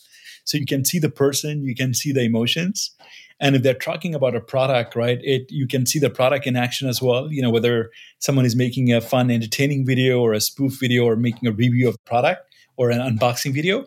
So 0.45 0.57
you 0.57 0.65
can 0.65 0.85
see 0.85 0.99
the 0.99 1.09
person, 1.09 1.63
you 1.63 1.75
can 1.75 1.93
see 1.93 2.11
the 2.11 2.23
emotions. 2.23 2.91
And 3.39 3.55
if 3.55 3.63
they're 3.63 3.73
talking 3.73 4.15
about 4.15 4.35
a 4.35 4.39
product, 4.39 4.95
right, 4.95 5.19
it 5.21 5.51
you 5.51 5.67
can 5.67 5.85
see 5.85 5.99
the 5.99 6.09
product 6.09 6.47
in 6.47 6.55
action 6.55 6.87
as 6.87 7.01
well. 7.01 7.31
You 7.31 7.41
know, 7.41 7.49
whether 7.49 7.91
someone 8.19 8.45
is 8.45 8.55
making 8.55 8.93
a 8.93 9.01
fun, 9.01 9.29
entertaining 9.29 9.85
video 9.85 10.21
or 10.21 10.33
a 10.33 10.39
spoof 10.39 10.79
video 10.79 11.03
or 11.03 11.15
making 11.15 11.47
a 11.47 11.51
review 11.51 11.89
of 11.89 12.03
product 12.05 12.41
or 12.77 12.91
an 12.91 12.99
unboxing 12.99 13.53
video. 13.53 13.85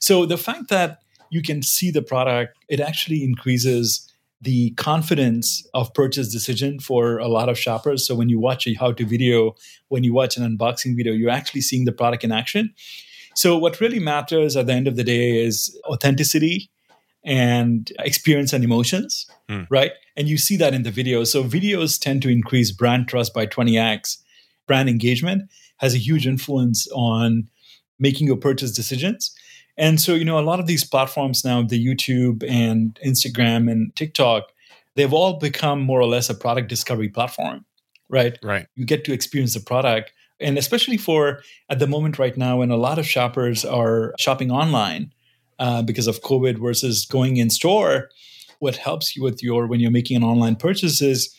So 0.00 0.26
the 0.26 0.38
fact 0.38 0.68
that 0.70 0.98
you 1.30 1.42
can 1.42 1.62
see 1.62 1.90
the 1.90 2.02
product, 2.02 2.56
it 2.68 2.80
actually 2.80 3.22
increases 3.22 4.07
the 4.40 4.70
confidence 4.72 5.66
of 5.74 5.92
purchase 5.94 6.32
decision 6.32 6.78
for 6.78 7.18
a 7.18 7.28
lot 7.28 7.48
of 7.48 7.58
shoppers. 7.58 8.06
So 8.06 8.14
when 8.14 8.28
you 8.28 8.38
watch 8.38 8.66
a 8.66 8.74
how 8.74 8.92
to 8.92 9.04
video, 9.04 9.54
when 9.88 10.04
you 10.04 10.14
watch 10.14 10.36
an 10.36 10.44
unboxing 10.44 10.96
video, 10.96 11.12
you're 11.12 11.30
actually 11.30 11.62
seeing 11.62 11.84
the 11.84 11.92
product 11.92 12.24
in 12.24 12.30
action. 12.30 12.72
So 13.34 13.58
what 13.58 13.80
really 13.80 13.98
matters 13.98 14.56
at 14.56 14.66
the 14.66 14.72
end 14.72 14.88
of 14.88 14.96
the 14.96 15.04
day 15.04 15.44
is 15.44 15.76
authenticity 15.86 16.70
and 17.24 17.92
experience 17.98 18.52
and 18.52 18.64
emotions, 18.64 19.26
mm. 19.48 19.66
right? 19.70 19.92
And 20.16 20.28
you 20.28 20.38
see 20.38 20.56
that 20.56 20.74
in 20.74 20.82
the 20.82 20.90
video. 20.90 21.24
So 21.24 21.44
videos 21.44 22.00
tend 22.00 22.22
to 22.22 22.28
increase 22.28 22.70
brand 22.70 23.08
trust 23.08 23.34
by 23.34 23.46
20x. 23.46 24.18
Brand 24.66 24.88
engagement 24.88 25.50
has 25.78 25.94
a 25.94 25.98
huge 25.98 26.26
influence 26.26 26.88
on 26.92 27.48
making 27.98 28.26
your 28.26 28.36
purchase 28.36 28.72
decisions. 28.72 29.34
And 29.78 30.00
so, 30.00 30.14
you 30.14 30.24
know, 30.24 30.38
a 30.38 30.42
lot 30.42 30.58
of 30.58 30.66
these 30.66 30.84
platforms 30.84 31.44
now, 31.44 31.62
the 31.62 31.82
YouTube 31.82 32.44
and 32.48 32.98
Instagram 33.06 33.70
and 33.70 33.94
TikTok, 33.94 34.52
they've 34.96 35.12
all 35.12 35.38
become 35.38 35.80
more 35.80 36.00
or 36.00 36.06
less 36.06 36.28
a 36.28 36.34
product 36.34 36.68
discovery 36.68 37.08
platform, 37.08 37.64
right? 38.08 38.36
Right. 38.42 38.66
You 38.74 38.84
get 38.84 39.04
to 39.04 39.12
experience 39.12 39.54
the 39.54 39.60
product. 39.60 40.12
And 40.40 40.58
especially 40.58 40.96
for 40.96 41.42
at 41.70 41.78
the 41.78 41.86
moment 41.86 42.18
right 42.18 42.36
now, 42.36 42.58
when 42.58 42.72
a 42.72 42.76
lot 42.76 42.98
of 42.98 43.06
shoppers 43.06 43.64
are 43.64 44.14
shopping 44.18 44.50
online 44.50 45.12
uh, 45.60 45.82
because 45.82 46.08
of 46.08 46.22
COVID 46.22 46.58
versus 46.58 47.06
going 47.06 47.36
in 47.36 47.48
store, 47.48 48.10
what 48.58 48.76
helps 48.76 49.14
you 49.14 49.22
with 49.22 49.42
your 49.42 49.68
when 49.68 49.78
you're 49.78 49.92
making 49.92 50.16
an 50.16 50.24
online 50.24 50.56
purchase 50.56 51.00
is 51.00 51.32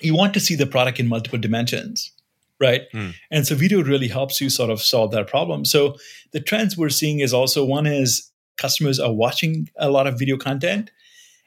you 0.00 0.16
want 0.16 0.34
to 0.34 0.40
see 0.40 0.56
the 0.56 0.66
product 0.66 0.98
in 0.98 1.06
multiple 1.06 1.38
dimensions 1.38 2.12
right? 2.60 2.82
Mm. 2.92 3.14
And 3.30 3.46
so 3.46 3.54
video 3.54 3.82
really 3.82 4.08
helps 4.08 4.40
you 4.40 4.50
sort 4.50 4.70
of 4.70 4.80
solve 4.80 5.12
that 5.12 5.26
problem. 5.26 5.64
So 5.64 5.96
the 6.32 6.40
trends 6.40 6.76
we're 6.76 6.88
seeing 6.88 7.20
is 7.20 7.32
also 7.32 7.64
one 7.64 7.86
is 7.86 8.30
customers 8.56 8.98
are 8.98 9.12
watching 9.12 9.68
a 9.78 9.90
lot 9.90 10.06
of 10.06 10.18
video 10.18 10.36
content 10.36 10.90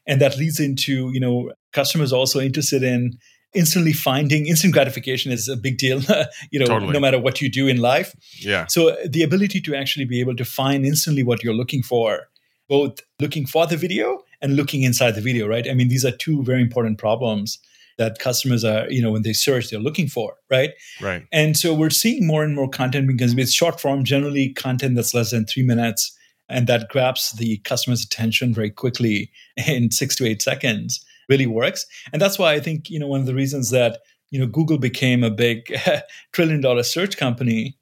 and 0.08 0.22
that 0.22 0.38
leads 0.38 0.60
into, 0.60 1.12
you 1.14 1.20
know, 1.20 1.52
customers 1.74 2.12
also 2.12 2.40
interested 2.40 2.84
in 2.84 3.18
instantly 3.54 3.94
finding 3.94 4.48
instant 4.48 4.74
gratification 4.74 5.32
is 5.32 5.50
a 5.50 5.58
big 5.58 5.78
deal 5.78 6.02
you 6.52 6.60
know 6.60 6.66
totally. 6.66 6.94
no 6.94 7.00
matter 7.00 7.20
what 7.20 7.42
you 7.42 7.50
do 7.50 7.68
in 7.68 7.78
life 7.78 8.16
yeah 8.40 8.66
so 8.68 8.96
the 9.06 9.24
ability 9.24 9.60
to 9.60 9.76
actually 9.76 10.06
be 10.06 10.22
able 10.22 10.36
to 10.36 10.46
find 10.46 10.86
instantly 10.86 11.22
what 11.22 11.44
you're 11.44 11.54
looking 11.54 11.84
for 11.84 12.30
both 12.70 13.02
looking 13.20 13.46
for 13.46 13.68
the 13.68 13.76
video 13.76 14.24
and 14.42 14.56
looking 14.56 14.84
inside 14.84 15.12
the 15.16 15.22
video 15.22 15.48
right 15.48 15.70
i 15.70 15.74
mean 15.74 15.90
these 15.90 16.06
are 16.06 16.12
two 16.12 16.42
very 16.44 16.62
important 16.62 16.98
problems 16.98 17.60
that 18.02 18.20
customers 18.20 18.64
are, 18.64 18.90
you 18.90 19.02
know, 19.02 19.12
when 19.12 19.22
they 19.22 19.34
search, 19.34 19.70
they're 19.70 19.80
looking 19.80 20.08
for, 20.08 20.36
right? 20.50 20.72
Right. 21.02 21.26
And 21.32 21.56
so 21.56 21.74
we're 21.74 21.90
seeing 21.90 22.28
more 22.28 22.44
and 22.44 22.56
more 22.56 22.70
content 22.70 23.08
because 23.08 23.34
it's 23.38 23.54
short 23.54 23.80
form, 23.80 24.04
generally 24.04 24.50
content 24.54 24.96
that's 24.96 25.14
less 25.14 25.32
than 25.32 25.46
three 25.46 25.64
minutes, 25.64 26.18
and 26.50 26.68
that 26.68 26.90
grabs 26.90 27.32
the 27.34 27.58
customer's 27.60 28.04
attention 28.04 28.54
very 28.54 28.72
quickly 28.72 29.32
in 29.68 29.92
six 29.92 30.16
to 30.16 30.26
eight 30.26 30.42
seconds 30.42 31.04
really 31.30 31.48
works. 31.48 31.86
And 32.12 32.22
that's 32.22 32.38
why 32.38 32.54
I 32.54 32.60
think, 32.60 32.90
you 32.90 33.00
know, 33.00 33.08
one 33.08 33.22
of 33.22 33.26
the 33.26 33.36
reasons 33.36 33.70
that, 33.70 34.00
you 34.32 34.40
know, 34.40 34.48
Google 34.48 34.78
became 34.78 35.24
a 35.24 35.32
big 35.32 35.74
trillion 36.34 36.62
dollar 36.62 36.84
search 36.84 37.18
company 37.18 37.78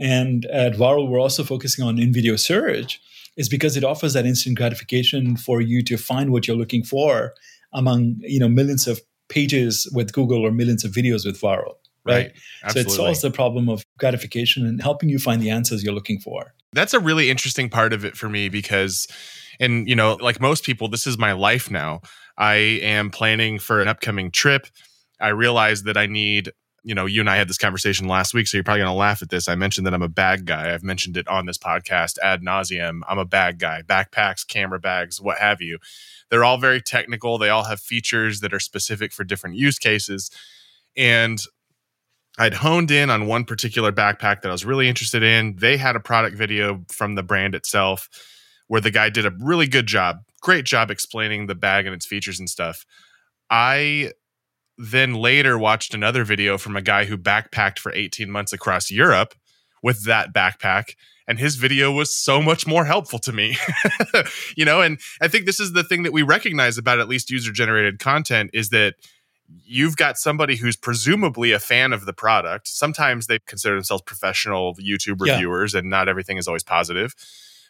and 0.00 0.46
at 0.46 0.72
Vyrill, 0.72 1.08
we're 1.08 1.20
also 1.20 1.44
focusing 1.44 1.84
on 1.84 1.98
in 1.98 2.12
video 2.12 2.36
search 2.36 3.00
is 3.36 3.48
because 3.48 3.76
it 3.76 3.84
offers 3.84 4.14
that 4.14 4.26
instant 4.26 4.56
gratification 4.56 5.36
for 5.36 5.60
you 5.60 5.82
to 5.84 5.96
find 5.98 6.32
what 6.32 6.48
you're 6.48 6.56
looking 6.56 6.82
for 6.82 7.34
among 7.72 8.16
you 8.20 8.40
know 8.40 8.48
millions 8.48 8.88
of 8.88 9.00
pages 9.30 9.90
with 9.94 10.12
Google 10.12 10.46
or 10.46 10.50
millions 10.50 10.84
of 10.84 10.92
videos 10.92 11.24
with 11.24 11.40
Vyrill. 11.40 11.76
Right. 12.04 12.32
right. 12.64 12.72
So 12.72 12.80
it 12.80 12.90
solves 12.90 13.20
the 13.20 13.30
problem 13.30 13.68
of 13.68 13.84
gratification 13.98 14.66
and 14.66 14.82
helping 14.82 15.08
you 15.08 15.18
find 15.18 15.42
the 15.42 15.50
answers 15.50 15.82
you're 15.82 15.94
looking 15.94 16.18
for. 16.18 16.54
That's 16.72 16.94
a 16.94 17.00
really 17.00 17.30
interesting 17.30 17.68
part 17.68 17.92
of 17.92 18.04
it 18.04 18.16
for 18.16 18.28
me 18.28 18.48
because, 18.48 19.06
and 19.58 19.88
you 19.88 19.94
know, 19.94 20.16
like 20.20 20.40
most 20.40 20.64
people, 20.64 20.88
this 20.88 21.06
is 21.06 21.18
my 21.18 21.32
life 21.32 21.70
now. 21.70 22.00
I 22.38 22.54
am 22.54 23.10
planning 23.10 23.58
for 23.58 23.80
an 23.80 23.88
upcoming 23.88 24.30
trip. 24.30 24.66
I 25.20 25.28
realize 25.28 25.82
that 25.82 25.98
I 25.98 26.06
need, 26.06 26.52
you 26.82 26.94
know, 26.94 27.04
you 27.04 27.20
and 27.20 27.28
I 27.28 27.36
had 27.36 27.48
this 27.48 27.58
conversation 27.58 28.08
last 28.08 28.32
week, 28.32 28.46
so 28.46 28.56
you're 28.56 28.64
probably 28.64 28.80
going 28.80 28.92
to 28.92 28.96
laugh 28.96 29.20
at 29.20 29.28
this. 29.28 29.48
I 29.48 29.54
mentioned 29.54 29.86
that 29.86 29.92
I'm 29.92 30.02
a 30.02 30.08
bag 30.08 30.46
guy. 30.46 30.72
I've 30.72 30.82
mentioned 30.82 31.18
it 31.18 31.28
on 31.28 31.44
this 31.44 31.58
podcast 31.58 32.18
ad 32.22 32.40
nauseum. 32.40 33.00
I'm 33.06 33.18
a 33.18 33.26
bag 33.26 33.58
guy, 33.58 33.82
backpacks, 33.82 34.46
camera 34.46 34.80
bags, 34.80 35.20
what 35.20 35.38
have 35.38 35.60
you. 35.60 35.78
They're 36.30 36.44
all 36.44 36.58
very 36.58 36.80
technical. 36.80 37.38
They 37.38 37.48
all 37.48 37.64
have 37.64 37.80
features 37.80 38.40
that 38.40 38.54
are 38.54 38.60
specific 38.60 39.12
for 39.12 39.24
different 39.24 39.56
use 39.56 39.78
cases. 39.78 40.30
And 40.96 41.40
I'd 42.38 42.54
honed 42.54 42.90
in 42.90 43.10
on 43.10 43.26
one 43.26 43.44
particular 43.44 43.92
backpack 43.92 44.42
that 44.42 44.48
I 44.48 44.52
was 44.52 44.64
really 44.64 44.88
interested 44.88 45.22
in. 45.22 45.56
They 45.56 45.76
had 45.76 45.96
a 45.96 46.00
product 46.00 46.36
video 46.36 46.84
from 46.88 47.14
the 47.14 47.22
brand 47.22 47.54
itself 47.54 48.08
where 48.68 48.80
the 48.80 48.90
guy 48.90 49.10
did 49.10 49.26
a 49.26 49.32
really 49.40 49.66
good 49.66 49.86
job, 49.86 50.18
great 50.40 50.64
job 50.64 50.90
explaining 50.90 51.46
the 51.46 51.54
bag 51.54 51.86
and 51.86 51.94
its 51.94 52.06
features 52.06 52.38
and 52.38 52.48
stuff. 52.48 52.86
I 53.50 54.12
then 54.78 55.14
later 55.14 55.58
watched 55.58 55.92
another 55.92 56.24
video 56.24 56.56
from 56.56 56.76
a 56.76 56.82
guy 56.82 57.04
who 57.04 57.18
backpacked 57.18 57.78
for 57.78 57.92
18 57.92 58.30
months 58.30 58.52
across 58.52 58.90
Europe 58.90 59.34
with 59.82 60.04
that 60.04 60.32
backpack 60.32 60.94
and 61.30 61.38
his 61.38 61.54
video 61.54 61.92
was 61.92 62.12
so 62.12 62.42
much 62.42 62.66
more 62.66 62.84
helpful 62.84 63.20
to 63.20 63.32
me 63.32 63.56
you 64.56 64.64
know? 64.64 64.80
And 64.80 64.98
i 65.22 65.28
think 65.28 65.46
this 65.46 65.60
is 65.60 65.72
the 65.72 65.84
thing 65.84 66.02
that 66.02 66.12
we 66.12 66.22
recognize 66.22 66.76
about 66.76 66.98
at 66.98 67.08
least 67.08 67.30
user 67.30 67.52
generated 67.52 68.00
content 68.00 68.50
is 68.52 68.70
that 68.70 68.96
you've 69.64 69.96
got 69.96 70.18
somebody 70.18 70.56
who's 70.56 70.76
presumably 70.76 71.52
a 71.52 71.58
fan 71.58 71.92
of 71.92 72.06
the 72.06 72.12
product. 72.12 72.68
Sometimes 72.68 73.26
they 73.26 73.38
consider 73.46 73.74
themselves 73.74 74.02
professional 74.02 74.74
youtube 74.76 75.20
reviewers 75.20 75.72
yeah. 75.74 75.80
and 75.80 75.90
not 75.90 76.08
everything 76.08 76.36
is 76.36 76.48
always 76.48 76.62
positive. 76.62 77.14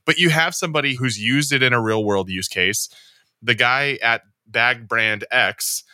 But 0.05 0.19
you 0.19 0.31
have 0.31 0.55
somebody 0.55 0.95
who's 0.95 1.19
used 1.19 1.53
it 1.53 1.63
in 1.63 1.73
a 1.73 1.81
real 1.81 2.05
world 2.05 2.31
use 2.31 2.49
case. 2.49 2.89
The 3.43 3.55
guy 3.55 3.99
at 4.03 4.23
bag 4.47 4.89
brand 4.89 5.25
x 5.31 5.85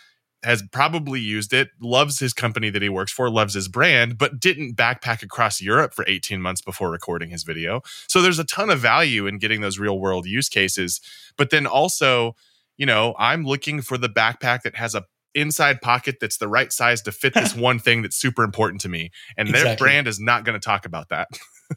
has 0.43 0.63
probably 0.71 1.21
used 1.21 1.53
it, 1.53 1.69
loves 1.81 2.19
his 2.19 2.33
company 2.33 2.71
that 2.71 2.83
he 2.83 2.89
works 2.89 3.13
for, 3.13 3.31
loves 3.31 3.55
his 3.55 3.69
brand, 3.69 4.19
but 4.19 4.39
didn't 4.39 4.77
backpack 4.77 5.23
across 5.23 5.61
Europe 5.61 5.95
for 5.95 6.05
18 6.07 6.41
months 6.41 6.61
before 6.61 6.91
recording 6.91 7.31
his 7.31 7.43
video. 7.43 7.81
So 8.07 8.23
there's 8.23 8.39
a 8.39 8.45
ton 8.45 8.71
of 8.71 8.79
value 8.79 9.27
in 9.27 9.39
getting 9.39 9.61
those 9.61 9.79
real 9.79 9.99
world 9.99 10.27
use 10.27 10.49
cases. 10.49 11.01
But 11.37 11.51
then 11.51 11.67
also, 11.67 12.37
you 12.77 12.87
know, 12.87 13.15
I'm 13.19 13.45
looking 13.45 13.81
for 13.81 13.99
the 13.99 14.09
backpack 14.09 14.63
that 14.63 14.77
has 14.77 14.95
a 14.95 15.05
inside 15.35 15.83
pocket 15.83 16.17
that's 16.21 16.39
the 16.39 16.49
right 16.49 16.73
size 16.73 17.03
to 17.03 17.13
fit 17.13 17.35
this 17.35 17.55
one 17.57 17.79
thing 17.79 18.03
that's 18.03 18.17
super 18.17 18.43
important 18.43 18.81
to 18.83 18.89
me. 18.89 19.11
And 19.37 19.49
exactly. 19.49 19.71
their 19.71 19.77
brand 19.77 20.09
is 20.09 20.19
not 20.19 20.45
going 20.45 20.59
to 20.59 20.65
talk 20.65 20.87
about 20.87 21.09
that. 21.11 21.29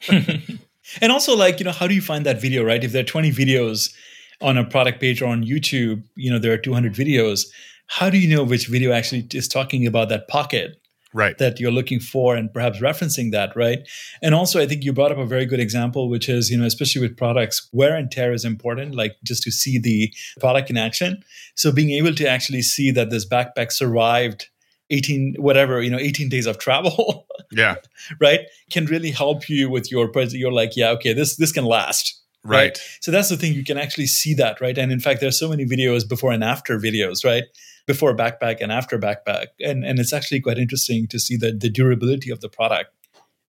and 1.02 1.12
also 1.12 1.36
like, 1.36 1.60
you 1.60 1.66
know, 1.66 1.72
how 1.72 1.88
do 1.88 1.94
you 1.94 2.02
find 2.02 2.26
that 2.26 2.42
video, 2.42 2.64
right? 2.64 2.84
If 2.84 2.92
there 2.92 3.02
are 3.02 3.06
20 3.06 3.32
videos 3.32 3.94
on 4.42 4.58
a 4.58 4.64
product 4.64 5.00
page 5.02 5.22
or 5.22 5.28
on 5.28 5.44
YouTube, 5.44 6.04
you 6.16 6.32
know, 6.32 6.40
there 6.40 6.54
are 6.54 6.58
200 6.58 6.94
videos 6.94 7.48
how 7.90 8.10
do 8.10 8.18
you 8.18 8.34
know 8.34 8.44
which 8.44 8.68
video 8.68 8.92
actually 8.92 9.28
is 9.34 9.48
talking 9.48 9.86
about 9.86 10.10
that 10.10 10.28
pocket 10.28 10.80
right 11.14 11.38
that 11.40 11.60
you're 11.60 11.72
looking 11.72 12.00
for 12.00 12.36
and 12.36 12.54
perhaps 12.54 12.80
referencing 12.80 13.32
that 13.32 13.56
right 13.56 13.80
and 14.22 14.36
also 14.36 14.62
i 14.62 14.68
think 14.68 14.84
you 14.84 14.94
brought 14.94 15.12
up 15.12 15.18
a 15.18 15.26
very 15.26 15.46
good 15.46 15.60
example 15.60 16.08
which 16.08 16.30
is 16.30 16.50
you 16.50 16.58
know 16.58 16.66
especially 16.66 17.02
with 17.02 17.18
products 17.18 17.68
wear 17.74 17.96
and 17.96 18.12
tear 18.12 18.32
is 18.32 18.46
important 18.46 18.94
like 18.96 19.16
just 19.24 19.42
to 19.42 19.52
see 19.52 19.80
the 19.80 20.14
product 20.40 20.70
in 20.70 20.78
action 20.78 21.24
so 21.56 21.72
being 21.72 21.90
able 21.90 22.14
to 22.14 22.28
actually 22.28 22.62
see 22.62 22.92
that 22.92 23.10
this 23.10 23.28
backpack 23.28 23.72
survived 23.72 24.50
18 24.92 25.36
whatever 25.40 25.82
you 25.82 25.90
know 25.90 25.98
18 25.98 26.30
days 26.30 26.46
of 26.46 26.60
travel 26.60 27.26
yeah 27.52 27.76
right 28.22 28.42
can 28.70 28.86
really 28.86 29.12
help 29.12 29.50
you 29.50 29.70
with 29.70 29.92
your 29.92 30.12
you're 30.30 30.52
like 30.52 30.76
yeah 30.76 30.90
okay 30.92 31.14
this 31.14 31.38
this 31.38 31.52
can 31.52 31.66
last 31.66 32.16
Right. 32.46 32.58
right. 32.58 32.82
So 33.02 33.12
that's 33.12 33.28
the 33.28 33.36
thing. 33.36 33.54
You 33.54 33.66
can 33.66 33.78
actually 33.78 34.08
see 34.08 34.34
that, 34.36 34.62
right? 34.62 34.78
And 34.78 34.94
in 34.94 35.02
fact, 35.02 35.20
there's 35.20 35.38
so 35.38 35.50
many 35.50 35.66
videos 35.66 36.08
before 36.08 36.32
and 36.32 36.42
after 36.42 36.80
videos, 36.80 37.26
right? 37.26 37.44
Before 37.88 38.16
backpack 38.16 38.58
and 38.62 38.72
after 38.72 39.00
backpack. 39.00 39.48
And, 39.60 39.84
and 39.84 40.00
it's 40.00 40.14
actually 40.14 40.42
quite 40.42 40.58
interesting 40.58 41.08
to 41.08 41.20
see 41.20 41.38
the, 41.38 41.52
the 41.52 41.70
durability 41.70 42.30
of 42.30 42.40
the 42.40 42.50
product 42.50 42.92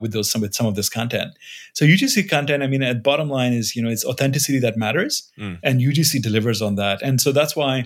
with 0.01 0.13
those 0.13 0.31
some 0.31 0.41
with 0.41 0.55
some 0.55 0.67
of 0.67 0.75
this 0.75 0.89
content. 0.89 1.33
So 1.75 1.85
UGC 1.85 2.29
content, 2.29 2.63
I 2.63 2.67
mean, 2.67 2.83
at 2.83 3.03
bottom 3.03 3.29
line 3.29 3.53
is 3.53 3.77
you 3.77 3.83
know 3.83 3.91
it's 3.91 4.05
authenticity 4.05 4.59
that 4.61 4.77
matters, 4.77 5.31
mm. 5.39 5.59
and 5.63 5.81
UGC 5.81 6.23
delivers 6.23 6.61
on 6.63 6.75
that. 6.77 7.01
And 7.03 7.21
so 7.21 7.33
that's 7.33 7.55
why 7.55 7.85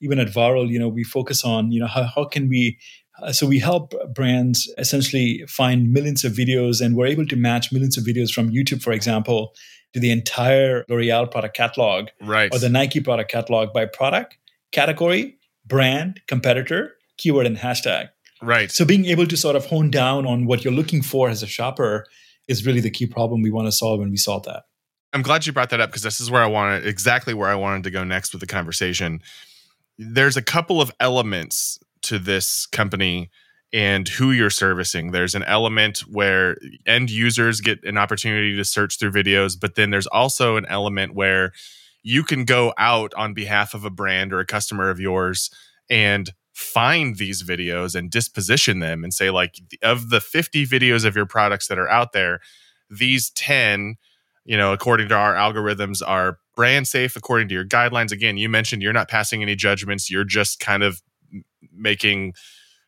even 0.00 0.18
at 0.18 0.28
Vyrill, 0.28 0.68
you 0.68 0.78
know, 0.78 0.88
we 0.88 1.04
focus 1.04 1.44
on 1.44 1.72
you 1.72 1.80
know 1.80 1.86
how 1.86 2.02
how 2.02 2.24
can 2.24 2.48
we. 2.48 2.78
Uh, 3.22 3.30
so 3.30 3.46
we 3.46 3.58
help 3.58 3.92
brands 4.14 4.72
essentially 4.78 5.44
find 5.46 5.92
millions 5.92 6.24
of 6.24 6.32
videos, 6.32 6.84
and 6.84 6.96
we're 6.96 7.06
able 7.06 7.26
to 7.26 7.36
match 7.36 7.70
millions 7.70 7.96
of 7.96 8.04
videos 8.04 8.32
from 8.32 8.50
YouTube, 8.50 8.82
for 8.82 8.92
example, 8.92 9.54
to 9.92 10.00
the 10.00 10.10
entire 10.10 10.84
L'Oreal 10.88 11.30
product 11.30 11.54
catalog, 11.54 12.08
right, 12.22 12.52
or 12.52 12.58
the 12.58 12.70
Nike 12.70 13.00
product 13.00 13.30
catalog 13.30 13.72
by 13.72 13.84
product 13.86 14.38
category 14.72 15.36
brand, 15.66 16.20
competitor, 16.26 16.94
keyword, 17.16 17.46
and 17.46 17.58
hashtag. 17.58 18.08
Right. 18.40 18.70
So 18.70 18.84
being 18.84 19.06
able 19.06 19.26
to 19.26 19.36
sort 19.36 19.56
of 19.56 19.66
hone 19.66 19.90
down 19.90 20.26
on 20.26 20.46
what 20.46 20.64
you're 20.64 20.72
looking 20.72 21.02
for 21.02 21.28
as 21.28 21.42
a 21.42 21.46
shopper 21.46 22.04
is 22.48 22.66
really 22.66 22.80
the 22.80 22.90
key 22.90 23.06
problem 23.06 23.42
we 23.42 23.50
want 23.50 23.68
to 23.68 23.72
solve, 23.72 24.00
and 24.00 24.10
we 24.10 24.16
solve 24.16 24.44
that. 24.44 24.64
I'm 25.12 25.22
glad 25.22 25.46
you 25.46 25.52
brought 25.52 25.70
that 25.70 25.80
up 25.80 25.90
because 25.90 26.02
this 26.02 26.20
is 26.20 26.30
where 26.30 26.42
I 26.42 26.46
wanted 26.46 26.86
exactly 26.86 27.34
where 27.34 27.48
I 27.48 27.54
wanted 27.54 27.84
to 27.84 27.90
go 27.90 28.02
next 28.02 28.32
with 28.32 28.40
the 28.40 28.46
conversation. 28.46 29.20
There's 29.98 30.36
a 30.36 30.42
couple 30.42 30.80
of 30.80 30.90
elements 30.98 31.78
to 32.02 32.18
this 32.18 32.66
company 32.66 33.30
and 33.72 34.08
who 34.08 34.32
you're 34.32 34.50
servicing. 34.50 35.12
There's 35.12 35.34
an 35.34 35.44
element 35.44 36.00
where 36.00 36.56
end 36.86 37.10
users 37.10 37.60
get 37.60 37.82
an 37.84 37.96
opportunity 37.96 38.56
to 38.56 38.64
search 38.64 38.98
through 38.98 39.12
videos, 39.12 39.58
but 39.58 39.76
then 39.76 39.90
there's 39.90 40.06
also 40.06 40.56
an 40.56 40.66
element 40.66 41.14
where 41.14 41.52
you 42.02 42.24
can 42.24 42.44
go 42.44 42.72
out 42.78 43.12
on 43.14 43.34
behalf 43.34 43.74
of 43.74 43.84
a 43.84 43.90
brand 43.90 44.32
or 44.32 44.40
a 44.40 44.46
customer 44.46 44.90
of 44.90 45.00
yours 45.00 45.50
and 45.88 46.32
find 46.52 47.16
these 47.16 47.42
videos 47.42 47.94
and 47.94 48.10
disposition 48.10 48.80
them 48.80 49.04
and 49.04 49.14
say 49.14 49.30
like 49.30 49.56
of 49.82 50.10
the 50.10 50.20
50 50.20 50.66
videos 50.66 51.04
of 51.04 51.16
your 51.16 51.26
products 51.26 51.66
that 51.68 51.78
are 51.78 51.88
out 51.88 52.12
there 52.12 52.40
these 52.90 53.30
10 53.30 53.96
you 54.44 54.56
know 54.56 54.72
according 54.72 55.08
to 55.08 55.14
our 55.14 55.34
algorithms 55.34 56.02
are 56.06 56.38
brand 56.54 56.86
safe 56.86 57.16
according 57.16 57.48
to 57.48 57.54
your 57.54 57.64
guidelines. 57.64 58.12
Again 58.12 58.36
you 58.36 58.48
mentioned 58.48 58.82
you're 58.82 58.92
not 58.92 59.08
passing 59.08 59.42
any 59.42 59.54
judgments. 59.54 60.10
You're 60.10 60.24
just 60.24 60.60
kind 60.60 60.82
of 60.82 61.02
making 61.72 62.34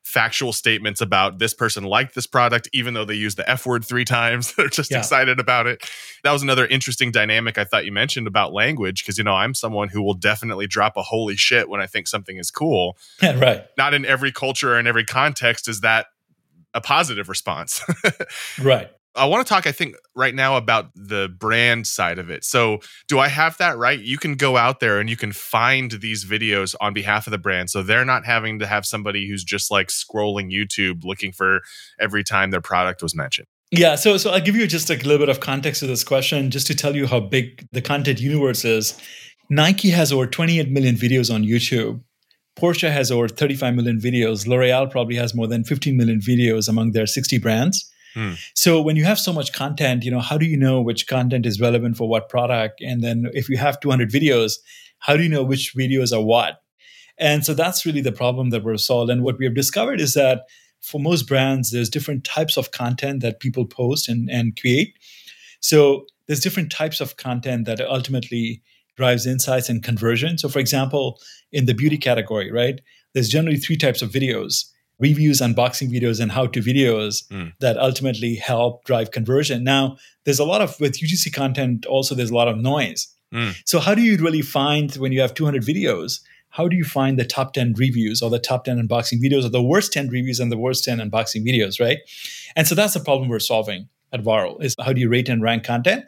factual 0.04 0.52
statements 0.52 1.00
about 1.00 1.38
this 1.38 1.54
person 1.54 1.82
liked 1.82 2.14
this 2.14 2.26
product, 2.26 2.68
even 2.72 2.94
though 2.94 3.04
they 3.04 3.14
used 3.14 3.38
the 3.38 3.50
F 3.50 3.66
word 3.66 3.84
three 3.84 4.04
times. 4.04 4.54
They're 4.56 4.68
just 4.68 4.90
yeah. 4.90 4.98
excited 4.98 5.40
about 5.40 5.66
it. 5.66 5.82
That 6.22 6.32
was 6.32 6.42
another 6.42 6.66
interesting 6.66 7.10
dynamic 7.10 7.58
I 7.58 7.64
thought 7.64 7.84
you 7.84 7.92
mentioned 7.92 8.26
about 8.26 8.52
language, 8.52 9.02
because, 9.02 9.18
you 9.18 9.24
know, 9.24 9.34
I'm 9.34 9.54
someone 9.54 9.88
who 9.88 10.02
will 10.02 10.14
definitely 10.14 10.66
drop 10.66 10.96
a 10.96 11.02
holy 11.02 11.36
shit 11.36 11.68
when 11.68 11.80
I 11.80 11.86
think 11.86 12.06
something 12.06 12.36
is 12.38 12.50
cool. 12.50 12.96
Yeah, 13.22 13.38
right. 13.38 13.64
Not 13.78 13.94
in 13.94 14.04
every 14.04 14.32
culture 14.32 14.74
or 14.74 14.78
in 14.78 14.86
every 14.86 15.04
context 15.04 15.66
is 15.66 15.80
that 15.80 16.06
a 16.74 16.80
positive 16.80 17.30
response. 17.30 17.82
right. 18.60 18.90
I 19.16 19.26
want 19.26 19.46
to 19.46 19.52
talk, 19.52 19.66
I 19.66 19.72
think, 19.72 19.94
right 20.14 20.34
now 20.34 20.56
about 20.56 20.90
the 20.94 21.28
brand 21.38 21.86
side 21.86 22.18
of 22.18 22.30
it. 22.30 22.44
So, 22.44 22.80
do 23.08 23.18
I 23.18 23.28
have 23.28 23.56
that 23.58 23.78
right? 23.78 23.98
You 23.98 24.18
can 24.18 24.34
go 24.34 24.56
out 24.56 24.80
there 24.80 24.98
and 24.98 25.08
you 25.08 25.16
can 25.16 25.32
find 25.32 25.90
these 25.90 26.24
videos 26.24 26.74
on 26.80 26.94
behalf 26.94 27.26
of 27.26 27.30
the 27.30 27.38
brand. 27.38 27.70
So, 27.70 27.82
they're 27.82 28.04
not 28.04 28.24
having 28.24 28.58
to 28.58 28.66
have 28.66 28.84
somebody 28.84 29.28
who's 29.28 29.44
just 29.44 29.70
like 29.70 29.88
scrolling 29.88 30.52
YouTube 30.52 31.04
looking 31.04 31.32
for 31.32 31.60
every 32.00 32.24
time 32.24 32.50
their 32.50 32.60
product 32.60 33.02
was 33.02 33.14
mentioned. 33.14 33.46
Yeah, 33.70 33.96
so 33.96 34.16
so 34.18 34.30
I'll 34.30 34.40
give 34.40 34.54
you 34.54 34.66
just 34.66 34.88
a 34.90 34.94
little 34.94 35.18
bit 35.18 35.28
of 35.28 35.40
context 35.40 35.80
to 35.80 35.86
this 35.86 36.04
question, 36.04 36.50
just 36.50 36.66
to 36.68 36.74
tell 36.74 36.94
you 36.94 37.06
how 37.06 37.18
big 37.18 37.66
the 37.72 37.82
content 37.82 38.20
universe 38.20 38.64
is. 38.64 38.96
Nike 39.50 39.90
has 39.90 40.12
over 40.12 40.26
28 40.26 40.70
million 40.70 40.94
videos 40.94 41.32
on 41.32 41.42
YouTube. 41.42 42.00
Porsche 42.56 42.90
has 42.90 43.10
over 43.10 43.28
35 43.28 43.74
million 43.74 43.98
videos. 43.98 44.46
L'Oreal 44.46 44.90
probably 44.90 45.16
has 45.16 45.34
more 45.34 45.48
than 45.48 45.64
15 45.64 45.96
million 45.96 46.20
videos 46.20 46.68
among 46.68 46.92
their 46.92 47.06
60 47.06 47.38
brands. 47.38 47.90
Hmm. 48.14 48.32
So 48.54 48.80
when 48.80 48.96
you 48.96 49.04
have 49.04 49.18
so 49.18 49.32
much 49.32 49.52
content, 49.52 50.04
you 50.04 50.10
know, 50.10 50.20
how 50.20 50.38
do 50.38 50.46
you 50.46 50.56
know 50.56 50.80
which 50.80 51.06
content 51.06 51.46
is 51.46 51.60
relevant 51.60 51.96
for 51.96 52.08
what 52.08 52.28
product? 52.28 52.80
And 52.80 53.02
then 53.02 53.28
if 53.34 53.48
you 53.48 53.56
have 53.56 53.80
200 53.80 54.10
videos, 54.10 54.54
how 55.00 55.16
do 55.16 55.22
you 55.22 55.28
know 55.28 55.42
which 55.42 55.74
videos 55.76 56.16
are 56.16 56.22
what? 56.22 56.62
And 57.18 57.44
so 57.44 57.54
that's 57.54 57.84
really 57.84 58.00
the 58.00 58.12
problem 58.12 58.50
that 58.50 58.64
we're 58.64 58.76
solved. 58.76 59.10
And 59.10 59.22
what 59.22 59.38
we 59.38 59.44
have 59.44 59.54
discovered 59.54 60.00
is 60.00 60.14
that 60.14 60.42
for 60.80 61.00
most 61.00 61.24
brands, 61.24 61.70
there's 61.70 61.88
different 61.88 62.24
types 62.24 62.56
of 62.56 62.70
content 62.70 63.20
that 63.22 63.40
people 63.40 63.66
post 63.66 64.08
and, 64.08 64.28
and 64.30 64.58
create. 64.58 64.94
So 65.60 66.06
there's 66.26 66.40
different 66.40 66.70
types 66.70 67.00
of 67.00 67.16
content 67.16 67.66
that 67.66 67.80
ultimately 67.80 68.62
drives 68.96 69.26
insights 69.26 69.68
and 69.68 69.82
conversion. 69.82 70.38
So, 70.38 70.48
for 70.48 70.58
example, 70.58 71.20
in 71.52 71.66
the 71.66 71.74
beauty 71.74 71.98
category, 71.98 72.52
right, 72.52 72.80
there's 73.12 73.28
generally 73.28 73.56
three 73.56 73.76
types 73.76 74.02
of 74.02 74.10
videos 74.10 74.66
reviews, 75.08 75.40
unboxing 75.40 75.90
videos, 75.96 76.18
and 76.20 76.30
how 76.32 76.46
to 76.54 76.60
videos 76.60 77.12
mm. 77.28 77.52
that 77.60 77.76
ultimately 77.88 78.34
help 78.36 78.84
drive 78.84 79.10
conversion. 79.10 79.58
Now, 79.64 79.96
there's 80.24 80.42
a 80.46 80.48
lot 80.52 80.60
of, 80.60 80.78
with 80.80 80.94
UGC 81.04 81.32
content, 81.32 81.86
also, 81.86 82.14
there's 82.14 82.30
a 82.30 82.40
lot 82.42 82.48
of 82.48 82.56
noise. 82.56 83.00
Mm. 83.32 83.54
So, 83.64 83.80
how 83.80 83.94
do 83.94 84.02
you 84.02 84.16
really 84.16 84.42
find 84.42 84.94
when 84.94 85.12
you 85.12 85.20
have 85.20 85.34
200 85.34 85.62
videos? 85.62 86.20
How 86.50 86.68
do 86.68 86.76
you 86.76 86.84
find 86.84 87.18
the 87.18 87.24
top 87.24 87.52
10 87.52 87.74
reviews 87.76 88.22
or 88.22 88.30
the 88.30 88.38
top 88.38 88.64
10 88.64 88.78
unboxing 88.80 89.18
videos 89.20 89.44
or 89.44 89.50
the 89.50 89.62
worst 89.62 89.92
10 89.92 90.08
reviews 90.08 90.38
and 90.38 90.52
the 90.52 90.58
worst 90.66 90.84
10 90.84 90.98
unboxing 90.98 91.44
videos, 91.44 91.80
right? 91.80 91.98
And 92.54 92.68
so 92.68 92.74
that's 92.76 92.94
the 92.94 93.00
problem 93.00 93.28
we're 93.28 93.40
solving 93.40 93.88
at 94.12 94.22
Vyrill 94.22 94.62
is 94.62 94.76
how 94.80 94.92
do 94.92 95.00
you 95.00 95.08
rate 95.08 95.28
and 95.28 95.42
rank 95.42 95.64
content? 95.64 96.04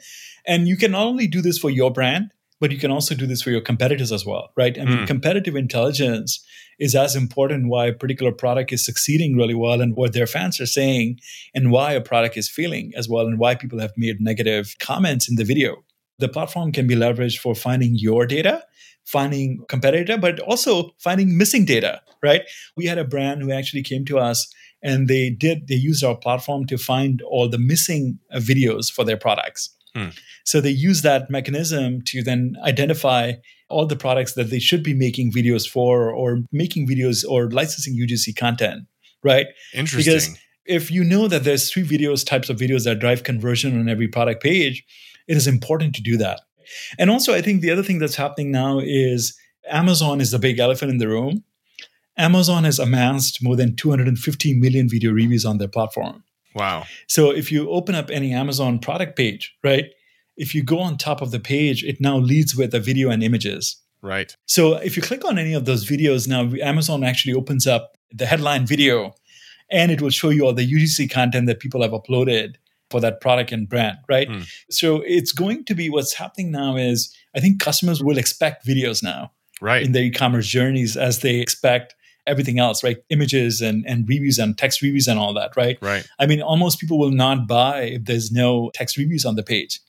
And 0.47 0.69
you 0.69 0.77
can 0.77 0.93
not 0.93 1.03
only 1.03 1.27
do 1.27 1.43
this 1.43 1.59
for 1.59 1.71
your 1.71 1.91
brand, 1.91 2.33
but 2.61 2.71
you 2.71 2.79
can 2.79 2.91
also 2.91 3.15
do 3.15 3.27
this 3.27 3.43
for 3.43 3.51
your 3.51 3.61
competitors 3.61 4.13
as 4.13 4.25
well, 4.25 4.51
right? 4.57 4.79
I 4.79 4.85
mean, 4.85 4.99
mm. 4.99 5.07
competitive 5.07 5.57
intelligence 5.57 6.45
is 6.79 6.95
as 6.95 7.17
important 7.17 7.69
why 7.69 7.87
a 7.87 7.93
particular 7.93 8.33
product 8.33 8.73
is 8.73 8.85
succeeding 8.85 9.37
really 9.37 9.55
well 9.55 9.81
and 9.81 9.97
what 9.97 10.13
their 10.13 10.27
fans 10.27 10.61
are 10.61 10.67
saying 10.67 11.19
and 11.55 11.71
why 11.71 11.93
a 11.93 12.01
product 12.01 12.37
is 12.37 12.49
feeling 12.49 12.93
as 12.97 13.09
well 13.09 13.27
and 13.27 13.39
why 13.39 13.55
people 13.55 13.79
have 13.79 13.93
made 13.97 14.21
negative 14.21 14.75
comments 14.79 15.29
in 15.29 15.37
the 15.37 15.45
video. 15.45 15.85
The 16.19 16.29
platform 16.29 16.73
can 16.73 16.87
be 16.87 16.97
leveraged 16.97 17.39
for 17.39 17.55
finding 17.55 17.95
your 17.95 18.27
data, 18.27 18.65
finding 19.05 19.65
competitor, 19.69 20.17
but 20.17 20.41
also 20.41 20.95
finding 20.99 21.37
missing 21.37 21.65
data, 21.67 22.01
right? 22.23 22.43
We 22.77 22.87
had 22.87 22.99
a 22.99 23.05
brand 23.05 23.43
who 23.43 23.53
actually 23.53 23.83
came 23.83 24.05
to 24.07 24.19
us 24.19 24.51
and 24.83 25.09
they 25.09 25.31
did 25.31 25.69
they 25.69 25.75
used 25.75 26.05
our 26.05 26.17
platform 26.17 26.67
to 26.67 26.79
find 26.79 27.23
all 27.23 27.49
the 27.49 27.59
missing 27.59 28.19
uh, 28.31 28.39
videos 28.39 28.93
for 28.93 29.05
their 29.05 29.17
products 29.17 29.76
Hmm. 29.97 30.09
So 30.45 30.61
they 30.61 30.71
use 30.71 31.01
that 31.03 31.31
mechanism 31.31 32.03
to 32.09 32.23
then 32.23 32.57
identify 32.63 33.33
all 33.71 33.87
the 33.87 33.97
products 33.97 34.35
that 34.35 34.51
they 34.51 34.59
should 34.59 34.83
be 34.83 34.93
making 34.93 35.33
videos 35.33 35.67
for 35.67 36.11
or 36.11 36.41
making 36.53 36.87
videos 36.87 37.25
or 37.27 37.51
licensing 37.51 37.99
UGC 37.99 38.37
content, 38.37 38.85
right? 39.25 39.47
Interesting. 39.73 40.13
Because 40.13 40.39
if 40.67 40.91
you 40.91 41.03
know 41.03 41.29
that 41.29 41.45
there's 41.45 41.73
three 41.73 41.83
videos 41.83 42.27
types 42.27 42.51
of 42.51 42.59
videos 42.59 42.85
that 42.85 42.99
drive 42.99 43.23
conversion 43.23 43.81
on 43.81 43.89
every 43.89 44.07
product 44.07 44.43
page, 44.43 44.85
it 45.27 45.37
is 45.37 45.47
important 45.47 45.95
to 45.95 46.03
do 46.03 46.19
that. 46.19 46.43
And 46.99 47.09
also 47.09 47.33
I 47.33 47.41
think 47.41 47.63
the 47.63 47.71
other 47.71 47.83
thing 47.83 47.99
that's 47.99 48.17
happening 48.17 48.51
now 48.51 48.79
is 48.79 49.35
Amazon 49.67 50.21
is 50.21 50.31
the 50.31 50.39
big 50.39 50.59
elephant 50.59 50.91
in 50.91 50.99
the 50.99 51.09
room. 51.09 51.43
Amazon 52.19 52.65
has 52.65 52.79
amassed 52.79 53.43
more 53.43 53.57
than 53.57 53.77
250 53.77 54.61
million 54.61 54.91
video 54.91 55.11
reviews 55.11 55.47
on 55.47 55.57
their 55.57 55.69
platform. 55.69 56.23
Wow. 56.57 56.85
So 57.07 57.31
if 57.31 57.53
you 57.53 57.71
open 57.71 57.95
up 57.95 58.11
any 58.11 58.33
Amazon 58.33 58.79
product 58.79 59.17
page, 59.17 59.55
right? 59.63 59.87
If 60.37 60.55
you 60.55 60.63
go 60.63 60.81
on 60.81 60.99
top 60.99 61.21
of 61.23 61.31
the 61.31 61.41
page, 61.41 61.85
it 61.85 62.01
now 62.01 62.17
leads 62.17 62.57
with 62.57 62.75
a 62.75 62.81
video 62.81 63.11
and 63.11 63.23
images. 63.23 63.77
Right. 64.03 64.35
So 64.47 64.75
if 64.75 64.97
you 64.97 65.03
click 65.03 65.25
on 65.25 65.39
any 65.39 65.53
of 65.53 65.65
those 65.65 65.87
videos 65.87 66.27
now, 66.27 66.51
Amazon 66.63 67.05
actually 67.05 67.35
opens 67.35 67.67
up 67.67 67.97
the 68.13 68.27
headline 68.27 68.67
video 68.67 69.15
and 69.71 69.91
it 69.91 70.01
will 70.01 70.11
show 70.11 70.31
you 70.31 70.47
all 70.47 70.53
the 70.53 70.71
UGC 70.71 71.11
content 71.11 71.47
that 71.47 71.61
people 71.61 71.83
have 71.83 71.91
uploaded 71.93 72.55
for 72.91 73.01
that 73.01 73.21
product 73.21 73.53
and 73.53 73.69
brand, 73.69 73.99
right? 74.09 74.29
Mm. 74.29 74.47
So 74.71 75.03
it's 75.05 75.33
going 75.33 75.65
to 75.65 75.75
be 75.75 75.91
what's 75.91 76.15
happening 76.15 76.53
now 76.53 76.77
is 76.77 77.15
I 77.35 77.41
think 77.41 77.61
customers 77.61 78.03
will 78.03 78.17
expect 78.17 78.67
videos 78.67 79.03
now. 79.03 79.33
Right. 79.61 79.83
In 79.83 79.93
their 79.93 80.05
e-commerce 80.05 80.47
journeys 80.47 80.97
as 80.97 81.21
they 81.21 81.37
expect 81.37 81.95
everything 82.27 82.59
else, 82.59 82.83
right? 82.83 82.99
Images 83.11 83.61
and, 83.61 83.85
and 83.87 84.09
reviews 84.09 84.39
and 84.39 84.57
text 84.57 84.83
reviews 84.83 85.07
and 85.07 85.19
all 85.19 85.35
that, 85.35 85.57
right? 85.57 85.79
Right. 85.81 86.07
I 86.19 86.27
mean, 86.27 86.43
almost 86.43 86.81
people 86.81 86.99
will 86.99 87.11
not 87.11 87.47
buy 87.47 87.83
if 87.83 88.05
there's 88.05 88.33
no 88.33 88.71
text 88.75 88.97
reviews 88.97 89.25
on 89.25 89.37
the 89.37 89.43
page, 89.43 89.81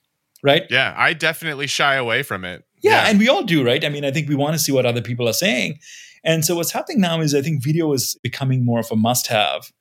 right? 0.44 0.64
Yeah, 0.70 0.94
I 0.98 1.14
definitely 1.14 1.68
shy 1.68 1.96
away 1.96 2.24
from 2.24 2.46
it. 2.46 2.64
Yeah, 2.82 3.04
yeah. 3.04 3.10
and 3.10 3.20
we 3.20 3.28
all 3.28 3.44
do, 3.44 3.66
right? 3.66 3.84
I 3.84 3.90
mean, 3.90 4.06
I 4.06 4.12
think 4.12 4.30
we 4.30 4.36
want 4.36 4.54
to 4.54 4.60
see 4.60 4.72
what 4.72 4.86
other 4.86 5.02
people 5.02 5.28
are 5.28 5.34
saying. 5.34 5.80
And 6.24 6.44
so 6.44 6.56
what's 6.56 6.72
happening 6.72 7.02
now 7.02 7.22
is 7.22 7.34
I 7.34 7.42
think 7.42 7.64
video 7.64 7.94
is 7.94 8.18
becoming 8.22 8.66
more 8.66 8.80
of 8.80 8.92
a 8.92 8.96
must 8.96 9.28
have 9.28 9.72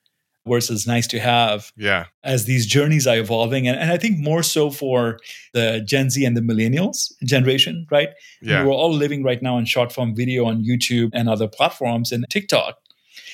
versus 0.47 0.87
nice 0.87 1.07
to 1.09 1.19
have 1.19 1.73
yeah. 1.77 2.07
as 2.25 2.45
these 2.45 2.67
journeys 2.67 3.07
are 3.07 3.17
evolving. 3.17 3.67
And, 3.67 3.79
and 3.79 3.91
i 3.91 3.97
think 3.97 4.19
more 4.19 4.43
so 4.43 4.71
for 4.71 5.19
the 5.53 5.83
gen 5.85 6.11
z 6.11 6.25
and 6.25 6.37
the 6.37 6.41
millennials 6.41 7.13
generation 7.25 7.87
right? 7.91 8.11
Yeah. 8.41 8.65
we're 8.65 8.73
all 8.73 8.93
living 8.93 9.23
right 9.23 9.43
now 9.43 9.57
on 9.57 9.65
short 9.65 9.93
form 9.93 10.15
video 10.15 10.45
on 10.47 10.65
youtube 10.65 11.11
and 11.13 11.29
other 11.29 11.49
platforms 11.49 12.13
and 12.13 12.25
tiktok. 12.31 12.77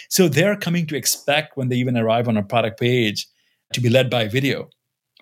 So 0.09 0.29
they're 0.29 0.57
coming 0.57 0.87
to 0.89 0.97
expect 0.97 1.57
when 1.57 1.69
they 1.69 1.77
even 1.77 1.97
arrive 1.97 2.29
on 2.29 2.37
a 2.37 2.43
product 2.43 2.79
page 2.79 3.27
to 3.73 3.81
be 3.81 3.89
led 3.89 4.11
by 4.11 4.29
video 4.29 4.69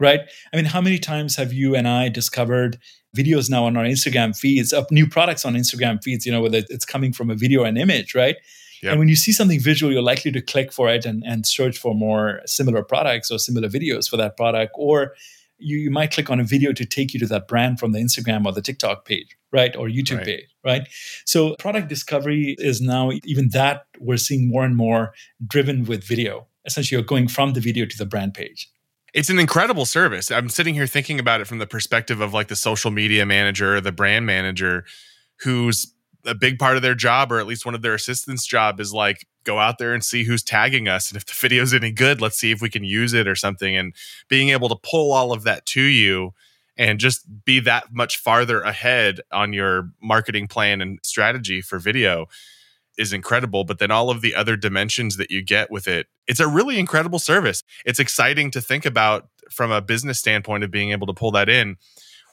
right? 0.00 0.20
I 0.52 0.56
mean 0.56 0.64
how 0.64 0.80
many 0.80 0.98
times 0.98 1.36
have 1.36 1.52
you 1.52 1.76
and 1.76 1.86
i 1.86 2.08
discovered 2.08 2.78
videos 3.16 3.50
now 3.50 3.64
on 3.64 3.76
our 3.76 3.84
instagram 3.84 4.36
feeds 4.36 4.72
of 4.72 4.90
new 4.90 5.06
products 5.06 5.44
on 5.44 5.54
instagram 5.54 6.02
feeds 6.02 6.24
you 6.24 6.32
know 6.32 6.40
whether 6.40 6.62
it's 6.68 6.84
coming 6.84 7.12
from 7.12 7.28
a 7.28 7.34
video 7.34 7.64
and 7.64 7.76
image 7.76 8.14
right 8.14 8.36
Yep. 8.82 8.92
And 8.92 8.98
when 8.98 9.08
you 9.08 9.16
see 9.16 9.32
something 9.32 9.60
visual, 9.60 9.92
you're 9.92 10.02
likely 10.02 10.32
to 10.32 10.40
click 10.40 10.72
for 10.72 10.88
it 10.88 11.04
and, 11.04 11.22
and 11.26 11.46
search 11.46 11.78
for 11.78 11.94
more 11.94 12.40
similar 12.46 12.82
products 12.82 13.30
or 13.30 13.38
similar 13.38 13.68
videos 13.68 14.08
for 14.08 14.16
that 14.16 14.36
product. 14.36 14.72
Or 14.74 15.14
you, 15.58 15.76
you 15.76 15.90
might 15.90 16.12
click 16.12 16.30
on 16.30 16.40
a 16.40 16.44
video 16.44 16.72
to 16.72 16.86
take 16.86 17.12
you 17.12 17.20
to 17.20 17.26
that 17.26 17.46
brand 17.46 17.78
from 17.78 17.92
the 17.92 17.98
Instagram 17.98 18.46
or 18.46 18.52
the 18.52 18.62
TikTok 18.62 19.04
page, 19.04 19.36
right? 19.52 19.76
Or 19.76 19.88
YouTube 19.88 20.18
right. 20.18 20.26
page, 20.26 20.48
right? 20.64 20.88
So 21.26 21.56
product 21.58 21.88
discovery 21.88 22.56
is 22.58 22.80
now 22.80 23.12
even 23.24 23.50
that 23.50 23.84
we're 23.98 24.16
seeing 24.16 24.48
more 24.48 24.64
and 24.64 24.76
more 24.76 25.12
driven 25.46 25.84
with 25.84 26.02
video. 26.02 26.46
Essentially, 26.64 26.96
you're 26.96 27.06
going 27.06 27.28
from 27.28 27.52
the 27.52 27.60
video 27.60 27.86
to 27.86 27.98
the 27.98 28.06
brand 28.06 28.34
page 28.34 28.70
it's 29.12 29.28
an 29.28 29.38
incredible 29.38 29.86
service. 29.86 30.30
I'm 30.30 30.48
sitting 30.48 30.74
here 30.74 30.86
thinking 30.86 31.18
about 31.18 31.40
it 31.40 31.46
from 31.46 31.58
the 31.58 31.66
perspective 31.66 32.20
of 32.20 32.32
like 32.32 32.48
the 32.48 32.56
social 32.56 32.90
media 32.90 33.26
manager 33.26 33.76
or 33.76 33.80
the 33.80 33.92
brand 33.92 34.26
manager 34.26 34.84
who's 35.40 35.92
a 36.26 36.34
big 36.34 36.58
part 36.58 36.76
of 36.76 36.82
their 36.82 36.94
job, 36.94 37.32
or 37.32 37.38
at 37.38 37.46
least 37.46 37.64
one 37.64 37.74
of 37.74 37.82
their 37.82 37.94
assistants' 37.94 38.46
job, 38.46 38.80
is 38.80 38.92
like 38.92 39.26
go 39.44 39.58
out 39.58 39.78
there 39.78 39.94
and 39.94 40.04
see 40.04 40.24
who's 40.24 40.42
tagging 40.42 40.88
us, 40.88 41.10
and 41.10 41.16
if 41.16 41.26
the 41.26 41.34
video's 41.34 41.74
any 41.74 41.90
good, 41.90 42.20
let's 42.20 42.38
see 42.38 42.50
if 42.50 42.60
we 42.60 42.70
can 42.70 42.84
use 42.84 43.12
it 43.12 43.26
or 43.26 43.34
something. 43.34 43.76
And 43.76 43.94
being 44.28 44.50
able 44.50 44.68
to 44.68 44.76
pull 44.76 45.12
all 45.12 45.32
of 45.32 45.44
that 45.44 45.66
to 45.66 45.82
you 45.82 46.34
and 46.76 46.98
just 46.98 47.44
be 47.44 47.60
that 47.60 47.92
much 47.92 48.16
farther 48.16 48.60
ahead 48.62 49.20
on 49.32 49.52
your 49.52 49.90
marketing 50.02 50.48
plan 50.48 50.80
and 50.80 50.98
strategy 51.02 51.60
for 51.60 51.78
video 51.78 52.26
is 52.96 53.12
incredible. 53.12 53.64
But 53.64 53.78
then 53.78 53.90
all 53.90 54.10
of 54.10 54.20
the 54.20 54.34
other 54.34 54.56
dimensions 54.56 55.16
that 55.16 55.30
you 55.30 55.42
get 55.42 55.70
with 55.70 55.86
it 55.88 56.06
it's 56.30 56.38
a 56.38 56.46
really 56.46 56.78
incredible 56.78 57.18
service. 57.18 57.64
It's 57.84 57.98
exciting 57.98 58.52
to 58.52 58.60
think 58.60 58.86
about 58.86 59.28
from 59.50 59.72
a 59.72 59.80
business 59.80 60.20
standpoint 60.20 60.62
of 60.62 60.70
being 60.70 60.92
able 60.92 61.08
to 61.08 61.12
pull 61.12 61.32
that 61.32 61.48
in 61.48 61.76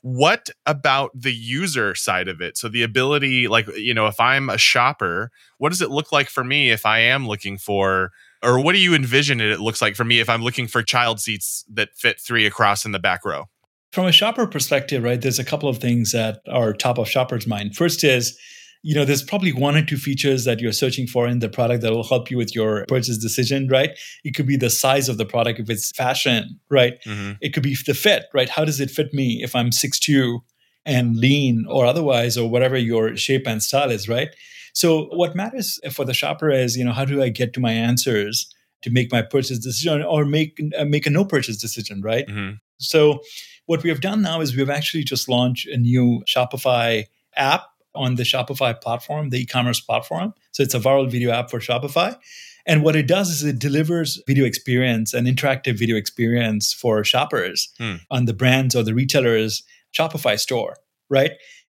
what 0.02 0.50
about 0.66 1.12
the 1.14 1.34
user 1.34 1.96
side 1.96 2.28
of 2.28 2.42
it? 2.42 2.58
So 2.58 2.70
the 2.70 2.84
ability 2.84 3.48
like 3.48 3.68
you 3.76 3.94
know 3.94 4.08
if 4.08 4.20
i'm 4.20 4.50
a 4.50 4.58
shopper 4.58 5.32
what 5.58 5.70
does 5.70 5.82
it 5.82 5.90
look 5.90 6.12
like 6.12 6.30
for 6.30 6.44
me 6.44 6.70
if 6.70 6.86
i 6.86 7.00
am 7.00 7.28
looking 7.28 7.58
for 7.58 8.12
or 8.44 8.64
what 8.64 8.74
do 8.74 8.80
you 8.80 8.94
envision 8.94 9.42
it, 9.42 9.60
looks 9.60 9.82
like 9.82 9.96
for 9.96 10.04
me 10.04 10.20
if 10.20 10.30
i'm 10.30 10.42
looking 10.42 10.68
for 10.68 10.84
child 10.84 11.20
seats 11.20 11.66
that 11.74 11.90
fit 11.96 12.20
three 12.20 12.46
across 12.46 12.86
in 12.86 12.92
the 12.92 13.00
back 13.00 13.26
row? 13.26 13.46
From 13.92 14.06
a 14.06 14.12
shopper 14.12 14.48
perspective 14.48 15.04
right 15.04 15.22
there's 15.22 15.40
a 15.40 15.46
couple 15.46 15.70
of 15.70 15.80
things 15.80 16.12
that 16.12 16.42
are 16.48 16.74
top 16.74 16.98
of 16.98 17.10
shoppers 17.10 17.48
mind. 17.48 17.76
First 17.76 18.04
is 18.04 18.38
you 18.84 18.96
know, 18.96 19.06
there's 19.06 19.24
probably 19.24 19.52
one 19.52 19.76
or 19.76 19.84
two 19.84 19.98
features 19.98 20.46
that 20.46 20.60
you're 20.60 20.72
searching 20.72 21.08
for 21.08 21.28
in 21.28 21.40
the 21.40 21.50
product 21.50 21.82
that 21.82 21.92
will 21.92 22.04
help 22.04 22.32
you 22.32 22.38
with 22.38 22.56
your 22.56 22.86
purchase 22.88 23.18
decision, 23.18 23.68
right? 23.68 23.92
It 24.24 24.36
could 24.36 24.48
be 24.48 24.58
the 24.58 24.70
size 24.70 25.10
of 25.10 25.18
the 25.18 25.26
product 25.26 25.60
if 25.60 25.70
it's 25.70 25.92
fashion, 25.92 26.60
right? 26.70 27.02
Mm-hmm. 27.04 27.34
It 27.42 27.54
could 27.54 27.64
be 27.64 27.76
the 27.86 27.94
fit, 27.94 28.26
right? 28.34 28.50
How 28.50 28.66
does 28.66 28.80
it 28.80 28.92
fit 28.92 29.14
me 29.14 29.42
if 29.44 29.56
I'm 29.56 29.72
6'2 29.72 30.40
and 30.86 31.18
lean 31.18 31.66
or 31.70 31.86
otherwise, 31.86 32.38
or 32.38 32.50
whatever 32.50 32.78
your 32.78 33.18
shape 33.18 33.46
and 33.46 33.62
style 33.62 33.92
is, 33.92 34.08
right? 34.08 34.30
So 34.74 35.08
what 35.12 35.36
matters 35.36 35.80
for 35.92 36.06
the 36.06 36.14
shopper 36.14 36.50
is, 36.50 36.78
you 36.78 36.86
know, 36.86 36.94
how 36.94 37.04
do 37.04 37.22
I 37.22 37.30
get 37.30 37.54
to 37.54 37.60
my 37.60 37.74
answers 37.74 38.54
to 38.84 38.90
make 38.90 39.12
my 39.12 39.22
purchase 39.22 39.60
decision 39.60 40.04
or 40.04 40.24
make 40.24 40.60
uh, 40.78 40.86
make 40.86 41.06
a 41.06 41.10
no 41.10 41.26
purchase 41.26 41.58
decision, 41.58 42.02
right? 42.02 42.28
Mm-hmm. 42.28 42.56
So 42.78 43.22
what 43.66 43.84
we 43.84 43.90
have 43.90 44.02
done 44.02 44.22
now 44.22 44.40
is 44.40 44.56
we've 44.56 44.70
actually 44.70 45.04
just 45.04 45.28
launched 45.28 45.68
a 45.68 45.78
new 45.78 46.24
Shopify 46.28 47.06
app 47.36 47.64
on 47.98 48.16
the 48.16 48.24
Shopify 48.24 48.80
platform, 48.80 49.30
the 49.30 49.40
e-commerce 49.42 49.80
platform. 49.80 50.34
So 50.52 50.64
it's 50.64 50.74
a 50.76 50.80
Vyrill 50.80 51.10
video 51.12 51.32
app 51.32 51.50
for 51.50 51.60
Shopify. 51.60 52.18
And 52.66 52.84
what 52.84 52.96
it 52.96 53.08
does 53.08 53.30
is 53.30 53.44
it 53.44 53.60
delivers 53.60 54.22
video 54.28 54.46
experience, 54.46 55.14
an 55.14 55.26
interactive 55.26 55.78
video 55.80 55.96
experience 55.96 56.74
for 56.74 57.04
shoppers 57.04 57.70
Hmm. 57.78 57.96
on 58.12 58.26
the 58.26 58.34
brands 58.34 58.76
or 58.76 58.84
the 58.84 58.94
retailer's 58.94 59.64
Shopify 59.98 60.38
store, 60.40 60.76
right? 61.10 61.32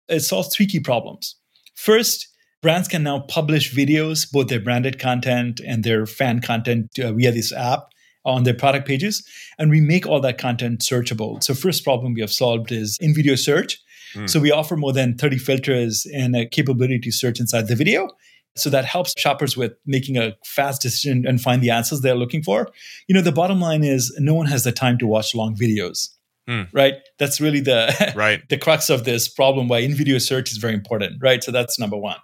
It 0.08 0.20
solves 0.22 0.56
three 0.56 0.68
key 0.68 0.80
problems. 0.80 1.36
First, 1.74 2.28
brands 2.62 2.88
can 2.88 3.04
now 3.04 3.20
publish 3.22 3.74
videos, 3.74 4.32
both 4.32 4.48
their 4.50 4.60
branded 4.60 5.00
content 5.00 5.60
and 5.66 5.84
their 5.84 6.06
fan 6.06 6.40
content 6.42 6.98
uh, 7.00 7.12
via 7.14 7.32
this 7.32 7.52
app 7.52 7.88
on 8.26 8.44
their 8.44 8.54
product 8.54 8.88
pages, 8.88 9.26
and 9.58 9.70
we 9.70 9.82
make 9.82 10.06
all 10.08 10.22
that 10.22 10.38
content 10.38 10.80
searchable. 10.82 11.44
So, 11.44 11.54
first 11.54 11.84
problem 11.84 12.14
we 12.14 12.22
have 12.22 12.32
solved 12.32 12.72
is 12.72 12.98
in 13.02 13.14
video 13.14 13.36
search. 13.36 13.82
Hmm. 14.14 14.28
So, 14.28 14.40
we 14.40 14.52
offer 14.52 14.76
more 14.78 14.94
than 14.94 15.18
30 15.18 15.38
filters 15.38 16.06
and 16.14 16.36
a 16.36 16.46
capability 16.46 17.00
to 17.00 17.12
search 17.12 17.40
inside 17.40 17.68
the 17.68 17.76
video. 17.76 18.10
So 18.56 18.70
that 18.70 18.86
helps 18.86 19.16
shoppers 19.18 19.58
with 19.58 19.72
making 19.88 20.16
a 20.18 20.36
fast 20.46 20.80
decision 20.84 21.26
and 21.28 21.42
find 21.42 21.64
the 21.64 21.72
answers 21.72 22.02
they're 22.02 22.14
looking 22.14 22.44
for. 22.44 22.68
You 23.08 23.16
know, 23.16 23.22
the 23.22 23.32
bottom 23.32 23.60
line 23.60 23.84
is 23.84 24.16
no 24.20 24.36
one 24.36 24.46
has 24.46 24.64
the 24.64 24.72
time 24.72 25.00
to 25.00 25.08
watch 25.08 25.34
long 25.34 25.56
videos, 25.56 26.10
Hmm. 26.48 26.64
right? 26.72 26.96
That's 27.18 27.42
really 27.42 27.62
the 27.62 28.14
Right. 28.16 28.48
the 28.50 28.58
crux 28.60 28.92
of 28.92 29.06
this 29.06 29.28
problem 29.28 29.68
why 29.70 29.80
in 29.80 29.96
video 29.96 30.20
search 30.20 30.52
is 30.52 30.58
very 30.58 30.76
important, 30.76 31.14
right? 31.20 31.44
So 31.44 31.52
that's 31.52 31.80
number 31.80 31.98
one. 31.98 32.18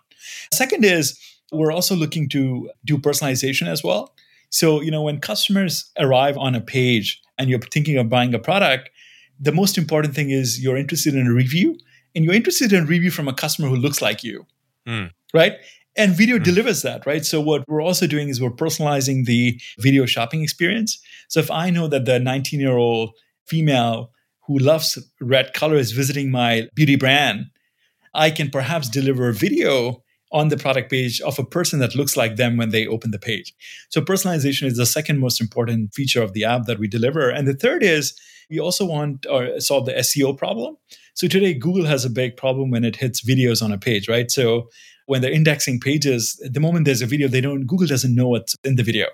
Second 0.53 0.85
is 0.85 1.17
we're 1.51 1.71
also 1.71 1.95
looking 1.95 2.29
to 2.29 2.69
do 2.85 2.99
personalization 2.99 3.67
as 3.67 3.83
well. 3.83 4.13
So, 4.51 4.81
you 4.81 4.91
know, 4.91 5.01
when 5.01 5.19
customers 5.19 5.89
arrive 5.97 6.37
on 6.37 6.53
a 6.53 6.61
page 6.61 7.19
and 7.39 7.49
you're 7.49 7.59
thinking 7.73 7.97
of 7.97 8.07
buying 8.07 8.35
a 8.35 8.39
product, 8.39 8.91
the 9.39 9.51
most 9.51 9.77
important 9.77 10.13
thing 10.15 10.29
is 10.31 10.61
you're 10.61 10.77
interested 10.77 11.15
in 11.15 11.27
a 11.27 11.33
review 11.33 11.77
and 12.15 12.25
you're 12.25 12.33
interested 12.33 12.73
in 12.73 12.83
a 12.83 12.85
review 12.85 13.11
from 13.11 13.27
a 13.27 13.33
customer 13.33 13.67
who 13.67 13.75
looks 13.75 14.01
like 14.01 14.23
you, 14.23 14.45
Hmm. 14.85 15.05
right? 15.33 15.53
And 15.95 16.15
video 16.15 16.37
Hmm. 16.37 16.43
delivers 16.43 16.81
that, 16.83 17.05
right? 17.05 17.25
So, 17.25 17.41
what 17.41 17.63
we're 17.67 17.81
also 17.81 18.07
doing 18.07 18.29
is 18.29 18.39
we're 18.41 18.51
personalizing 18.51 19.25
the 19.25 19.59
video 19.79 20.05
shopping 20.05 20.41
experience. 20.43 20.99
So, 21.27 21.39
if 21.39 21.49
I 21.51 21.69
know 21.69 21.87
that 21.87 22.05
the 22.05 22.19
19 22.19 22.59
year 22.59 22.77
old 22.77 23.11
female 23.45 24.11
who 24.47 24.57
loves 24.59 24.97
red 25.21 25.53
color 25.53 25.75
is 25.77 25.91
visiting 25.91 26.31
my 26.31 26.67
beauty 26.75 26.95
brand, 26.95 27.45
I 28.13 28.31
can 28.31 28.49
perhaps 28.49 28.89
deliver 28.89 29.29
a 29.29 29.33
video 29.33 30.03
on 30.31 30.49
the 30.49 30.57
product 30.57 30.91
page 30.91 31.19
of 31.21 31.39
a 31.39 31.43
person 31.43 31.79
that 31.79 31.95
looks 31.95 32.15
like 32.15 32.35
them 32.35 32.57
when 32.57 32.69
they 32.69 32.85
open 32.85 33.11
the 33.11 33.19
page. 33.19 33.53
So 33.89 34.01
personalization 34.01 34.67
is 34.67 34.77
the 34.77 34.85
second 34.85 35.19
most 35.19 35.41
important 35.41 35.93
feature 35.93 36.21
of 36.21 36.33
the 36.33 36.43
app 36.45 36.65
that 36.65 36.79
we 36.79 36.87
deliver. 36.87 37.29
And 37.29 37.47
the 37.47 37.53
third 37.55 37.81
is 37.83 38.13
we 38.49 38.59
also 38.59 38.85
want 38.85 39.25
or 39.29 39.59
solve 39.59 39.85
the 39.85 39.93
SEO 39.93 40.37
problem. 40.37 40.77
So 41.15 41.27
today 41.27 41.53
Google 41.53 41.85
has 41.85 42.05
a 42.05 42.09
big 42.09 42.37
problem 42.37 42.69
when 42.71 42.83
it 42.83 42.95
hits 42.95 43.21
videos 43.21 43.61
on 43.63 43.71
a 43.71 43.77
page, 43.77 44.07
right? 44.07 44.29
So 44.31 44.69
when 45.07 45.21
they're 45.21 45.31
indexing 45.31 45.79
pages, 45.79 46.39
the 46.47 46.59
moment 46.59 46.85
there's 46.85 47.01
a 47.01 47.07
video, 47.07 47.27
they 47.27 47.41
don't 47.41 47.65
Google 47.65 47.87
doesn't 47.87 48.13
know 48.13 48.27
what's 48.29 48.55
in 48.63 48.75
the 48.75 48.83
video. 48.83 49.07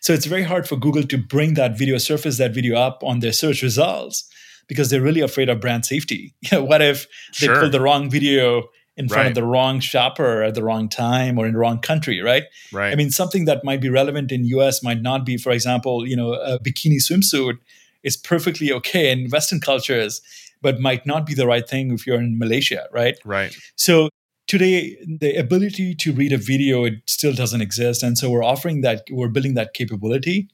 So 0.00 0.12
it's 0.12 0.26
very 0.26 0.42
hard 0.44 0.68
for 0.68 0.76
Google 0.76 1.02
to 1.04 1.18
bring 1.18 1.54
that 1.54 1.76
video, 1.76 1.98
surface 1.98 2.38
that 2.38 2.54
video 2.54 2.76
up 2.76 3.02
on 3.02 3.18
their 3.20 3.32
search 3.32 3.62
results 3.62 4.28
because 4.68 4.90
they're 4.90 5.00
really 5.02 5.20
afraid 5.20 5.48
of 5.48 5.60
brand 5.60 5.84
safety. 5.84 6.34
what 6.52 6.80
if 6.82 7.06
they 7.40 7.46
Sure. 7.46 7.60
pull 7.60 7.70
the 7.70 7.80
wrong 7.80 8.08
video 8.08 8.68
in 9.00 9.08
front 9.08 9.20
Right. 9.20 9.28
of 9.28 9.34
the 9.40 9.48
wrong 9.52 9.80
shopper 9.80 10.42
at 10.48 10.54
the 10.54 10.62
wrong 10.68 10.88
time 10.88 11.38
or 11.38 11.46
in 11.48 11.52
the 11.54 11.58
wrong 11.64 11.80
country, 11.90 12.18
right? 12.20 12.44
Right. 12.70 12.92
I 12.92 12.96
mean, 13.00 13.10
something 13.10 13.46
that 13.46 13.64
might 13.68 13.80
be 13.80 13.88
relevant 14.00 14.28
in 14.30 14.44
US 14.58 14.82
might 14.88 15.02
not 15.10 15.20
be, 15.30 15.36
for 15.44 15.52
example, 15.58 16.06
you 16.10 16.16
know, 16.20 16.30
a 16.34 16.58
bikini 16.66 16.98
swimsuit 17.08 17.56
is 18.02 18.16
perfectly 18.16 18.68
okay 18.78 19.10
in 19.14 19.28
Western 19.36 19.60
cultures, 19.60 20.20
but 20.62 20.80
might 20.88 21.04
not 21.12 21.22
be 21.30 21.34
the 21.40 21.46
right 21.52 21.66
thing 21.72 21.92
if 21.96 22.06
you're 22.06 22.20
in 22.20 22.38
Malaysia, 22.38 22.82
right? 22.92 23.16
right. 23.24 23.52
So 23.86 24.08
today, 24.46 24.96
the 25.22 25.36
ability 25.46 25.94
to 26.02 26.12
read 26.12 26.32
a 26.32 26.40
video 26.52 26.84
it 26.84 26.94
still 27.06 27.34
doesn't 27.42 27.62
exist, 27.68 28.02
and 28.02 28.18
so 28.18 28.24
we're 28.32 28.48
offering 28.54 28.82
that. 28.86 28.98
We're 29.10 29.32
building 29.36 29.54
that 29.54 29.74
capability. 29.80 30.48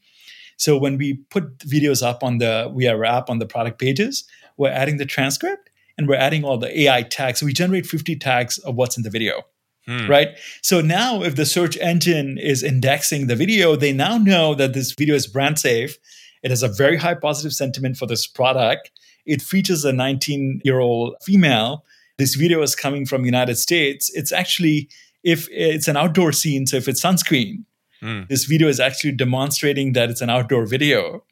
So 0.65 0.71
when 0.85 0.95
we 1.03 1.09
put 1.35 1.59
videos 1.75 2.01
up 2.11 2.23
on 2.23 2.39
the 2.39 2.71
we 2.77 2.87
our 2.93 3.05
app 3.05 3.27
on 3.33 3.39
the 3.43 3.47
product 3.47 3.79
pages, 3.79 4.25
we're 4.57 4.77
adding 4.83 4.97
the 4.99 5.07
transcript 5.07 5.71
and 5.99 6.09
we're 6.09 6.17
adding 6.17 6.45
all 6.45 6.59
the 6.59 6.81
AI 6.83 7.03
tags. 7.03 7.41
So 7.41 7.47
we 7.47 7.53
generate 7.53 7.87
50 7.87 8.17
tags 8.17 8.59
of 8.59 8.75
what's 8.75 8.97
in 8.97 9.03
the 9.03 9.11
video 9.11 9.43
Hmm. 9.87 10.09
right? 10.11 10.29
So 10.63 10.81
now, 10.81 11.23
if 11.23 11.37
the 11.37 11.47
search 11.47 11.77
engine 11.79 12.39
is 12.39 12.65
indexing 12.65 13.29
the 13.29 13.37
video, 13.37 13.77
they 13.77 13.93
now 13.93 14.19
know 14.19 14.53
that 14.57 14.73
this 14.73 14.93
video 14.93 15.15
is 15.15 15.29
brand 15.29 15.61
safe. 15.61 15.97
It 16.43 16.51
has 16.51 16.65
a 16.65 16.69
very 16.69 16.97
high 16.97 17.15
positive 17.15 17.53
sentiment 17.53 17.97
for 17.97 18.07
this 18.07 18.27
product. 18.27 18.91
It 19.27 19.41
features 19.43 19.85
a 19.85 19.93
19 19.93 20.61
year 20.65 20.81
old 20.81 21.15
female. 21.23 21.85
This 22.19 22.35
video 22.35 22.63
is 22.63 22.75
coming 22.75 23.07
from 23.07 23.25
United 23.25 23.57
States. 23.59 24.11
It's 24.15 24.33
actually 24.33 24.89
if 25.23 25.49
it's 25.53 25.87
an 25.89 25.97
outdoor 25.97 26.33
scene, 26.33 26.67
so 26.67 26.77
if 26.79 26.89
it's 26.89 27.01
sunscreen, 27.01 27.65
Hmm. 28.01 28.23
this 28.29 28.45
video 28.45 28.67
is 28.69 28.81
actually 28.81 29.13
demonstrating 29.13 29.93
that 29.93 30.11
it's 30.11 30.21
an 30.21 30.31
outdoor 30.31 30.67
video 30.67 31.23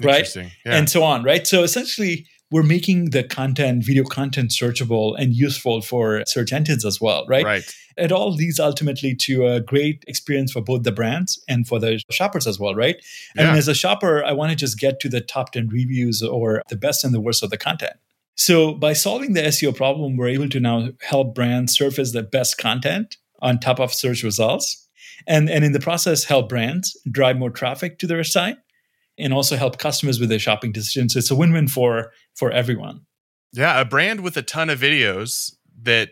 right? 0.00 0.16
Interesting. 0.20 0.50
Yeah. 0.64 0.76
and 0.76 0.88
so 0.90 1.02
on, 1.02 1.22
right? 1.24 1.46
So 1.46 1.62
essentially, 1.62 2.26
we're 2.52 2.62
making 2.62 3.10
the 3.10 3.24
content, 3.24 3.84
video 3.84 4.04
content, 4.04 4.50
searchable 4.50 5.18
and 5.18 5.34
useful 5.34 5.80
for 5.80 6.22
search 6.26 6.52
engines 6.52 6.84
as 6.84 7.00
well, 7.00 7.24
right? 7.26 7.44
right. 7.44 7.76
It 7.96 8.12
all 8.12 8.32
leads 8.32 8.60
ultimately 8.60 9.14
to 9.16 9.46
a 9.46 9.60
great 9.60 10.04
experience 10.06 10.52
for 10.52 10.60
both 10.60 10.82
the 10.82 10.92
brands 10.92 11.42
and 11.48 11.66
for 11.66 11.80
the 11.80 12.02
shoppers 12.10 12.46
as 12.46 12.60
well, 12.60 12.74
right? 12.74 12.96
Yeah. 13.34 13.54
as 13.54 13.68
a 13.68 13.74
shopper, 13.74 14.22
I 14.22 14.32
want 14.32 14.50
to 14.50 14.56
just 14.56 14.78
get 14.78 15.00
to 15.00 15.08
the 15.08 15.20
top 15.20 15.52
10 15.52 15.68
reviews 15.68 16.22
or 16.22 16.62
the 16.68 16.76
best 16.76 17.04
and 17.04 17.14
the 17.14 17.20
worst 17.20 17.42
of 17.42 17.50
the 17.50 17.58
content. 17.58 17.94
So 18.34 18.74
by 18.74 18.92
solving 18.92 19.32
the 19.32 19.42
SEO 19.42 19.74
problem, 19.74 20.16
we're 20.16 20.28
able 20.28 20.48
to 20.50 20.60
now 20.60 20.90
help 21.00 21.34
brands 21.34 21.76
surface 21.76 22.12
the 22.12 22.22
best 22.22 22.58
content 22.58 23.16
on 23.40 23.58
top 23.58 23.80
of 23.80 23.92
search 23.92 24.22
results. 24.22 24.88
And, 25.26 25.48
and 25.48 25.64
in 25.64 25.72
the 25.72 25.80
process, 25.80 26.24
help 26.24 26.48
brands 26.48 26.96
drive 27.10 27.38
more 27.38 27.50
traffic 27.50 27.98
to 28.00 28.06
their 28.06 28.24
site 28.24 28.56
and 29.18 29.32
also 29.32 29.56
help 29.56 29.78
customers 29.78 30.18
with 30.18 30.28
their 30.28 30.38
shopping 30.38 30.72
decisions. 30.72 31.12
So 31.12 31.18
it's 31.18 31.30
a 31.30 31.36
win-win 31.36 31.68
for 31.68 32.12
for 32.34 32.50
everyone. 32.50 33.02
Yeah, 33.52 33.80
a 33.80 33.84
brand 33.84 34.20
with 34.22 34.36
a 34.36 34.42
ton 34.42 34.70
of 34.70 34.80
videos 34.80 35.52
that 35.82 36.10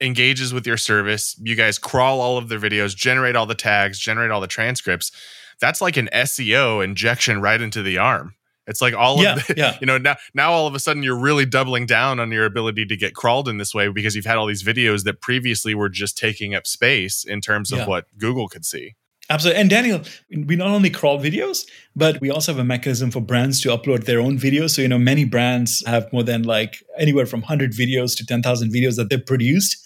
engages 0.00 0.52
with 0.52 0.66
your 0.66 0.76
service. 0.76 1.38
You 1.42 1.54
guys 1.54 1.78
crawl 1.78 2.20
all 2.20 2.38
of 2.38 2.48
their 2.48 2.58
videos, 2.58 2.96
generate 2.96 3.36
all 3.36 3.46
the 3.46 3.54
tags, 3.54 3.98
generate 3.98 4.30
all 4.30 4.40
the 4.40 4.46
transcripts. 4.46 5.12
That's 5.60 5.80
like 5.80 5.96
an 5.96 6.08
SEO 6.12 6.82
injection 6.82 7.40
right 7.40 7.60
into 7.60 7.82
the 7.82 7.98
arm. 7.98 8.34
It's 8.66 8.80
like 8.80 8.94
all 8.94 9.22
Yeah, 9.22 9.34
of 9.36 9.46
the, 9.46 9.54
yeah. 9.56 9.76
you 9.80 9.86
know, 9.86 9.98
now 9.98 10.16
now 10.32 10.52
all 10.52 10.66
of 10.66 10.74
a 10.74 10.80
sudden 10.80 11.02
you're 11.02 11.18
really 11.18 11.44
doubling 11.46 11.84
down 11.86 12.18
on 12.18 12.32
your 12.32 12.46
ability 12.46 12.86
to 12.86 12.96
get 12.96 13.14
crawled 13.14 13.46
in 13.48 13.58
this 13.58 13.74
way 13.74 13.88
because 13.88 14.16
you've 14.16 14.24
had 14.24 14.36
all 14.36 14.46
these 14.46 14.62
videos 14.64 15.04
that 15.04 15.20
previously 15.20 15.74
were 15.74 15.90
just 15.90 16.16
taking 16.16 16.54
up 16.54 16.66
space 16.66 17.24
in 17.24 17.40
terms 17.42 17.72
of 17.72 17.80
Yeah. 17.80 17.86
what 17.86 18.06
Google 18.18 18.48
could 18.48 18.64
see. 18.64 18.94
Absolutely. 19.30 19.60
And 19.60 19.70
Daniel, 19.70 20.02
we 20.30 20.54
not 20.54 20.68
only 20.68 20.90
crawl 20.90 21.18
videos, 21.18 21.66
but 21.96 22.20
we 22.20 22.30
also 22.30 22.52
have 22.52 22.58
a 22.58 22.64
mechanism 22.64 23.10
for 23.10 23.20
brands 23.20 23.60
to 23.62 23.70
upload 23.70 24.04
their 24.04 24.20
own 24.20 24.38
videos. 24.38 24.70
So, 24.70 24.82
you 24.82 24.88
know, 24.88 24.98
many 24.98 25.24
brands 25.24 25.82
have 25.86 26.12
more 26.12 26.22
than 26.22 26.42
like 26.42 26.84
anywhere 26.98 27.24
from 27.24 27.40
100 27.40 27.72
videos 27.72 28.16
to 28.18 28.26
10,000 28.26 28.70
videos 28.70 28.96
that 28.96 29.08
they've 29.08 29.24
produced. 29.24 29.78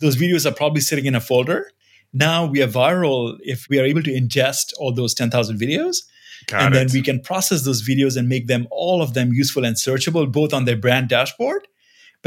Those 0.00 0.16
videos 0.16 0.46
are 0.46 0.54
probably 0.54 0.80
sitting 0.80 1.06
in 1.06 1.16
a 1.16 1.20
folder. 1.20 1.72
Now 2.12 2.46
we 2.46 2.62
are 2.62 2.68
Vyrill 2.68 3.36
if 3.40 3.66
we 3.68 3.80
are 3.80 3.84
able 3.84 4.02
to 4.02 4.12
ingest 4.12 4.72
all 4.78 4.92
those 4.92 5.12
10,000 5.12 5.58
videos. 5.58 5.98
Got 6.46 6.62
and 6.62 6.74
it. 6.74 6.78
then 6.78 6.88
we 6.92 7.02
can 7.02 7.20
process 7.20 7.62
those 7.64 7.86
videos 7.86 8.16
and 8.16 8.28
make 8.28 8.46
them 8.46 8.68
all 8.70 9.02
of 9.02 9.14
them 9.14 9.32
useful 9.32 9.64
and 9.64 9.74
searchable, 9.74 10.30
both 10.30 10.54
on 10.54 10.66
their 10.66 10.76
brand 10.76 11.08
dashboard. 11.08 11.66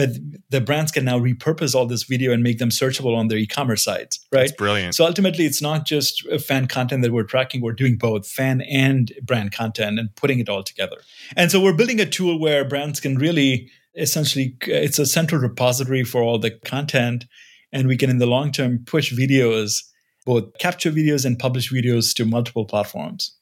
But 0.02 0.18
the 0.50 0.62
brands 0.62 0.92
can 0.92 1.06
now 1.06 1.20
repurpose 1.20 1.76
all 1.76 1.86
this 1.86 2.06
video 2.06 2.34
and 2.34 2.42
make 2.42 2.58
them 2.58 2.70
searchable 2.70 3.16
on 3.16 3.28
their 3.28 3.38
e-commerce 3.38 3.84
sites, 3.84 4.18
right? 4.32 4.40
That's 4.40 4.52
brilliant. 4.54 4.96
So 4.96 5.06
ultimately, 5.06 5.46
it's 5.46 5.62
not 5.62 5.86
just 5.86 6.28
fan 6.42 6.68
content 6.68 7.04
that 7.04 7.12
we're 7.12 7.22
tracking. 7.22 7.62
We're 7.62 7.74
doing 7.74 7.98
both 7.98 8.28
fan 8.28 8.62
and 8.62 9.12
brand 9.22 9.52
content 9.52 10.00
and 10.00 10.10
putting 10.16 10.40
it 10.40 10.50
all 10.50 10.64
together. 10.64 10.98
And 11.38 11.52
so 11.52 11.62
we're 11.62 11.76
building 11.76 12.00
a 12.00 12.08
tool 12.08 12.40
where 12.40 12.66
brands 12.66 13.00
can 13.00 13.16
really 13.20 13.70
essentially, 13.96 14.56
it's 14.62 14.98
a 14.98 15.06
central 15.06 15.40
repository 15.40 16.04
for 16.04 16.24
all 16.24 16.40
the 16.40 16.50
content. 16.50 17.26
And 17.72 17.88
we 17.88 17.96
can, 17.96 18.10
in 18.10 18.18
the 18.18 18.26
long 18.26 18.52
term, 18.52 18.84
push 18.88 19.14
videos, 19.14 19.84
both 20.26 20.58
capture 20.58 20.90
videos 20.90 21.26
and 21.26 21.38
publish 21.38 21.72
videos 21.72 22.16
to 22.16 22.26
multiple 22.26 22.66
platforms. 22.66 23.38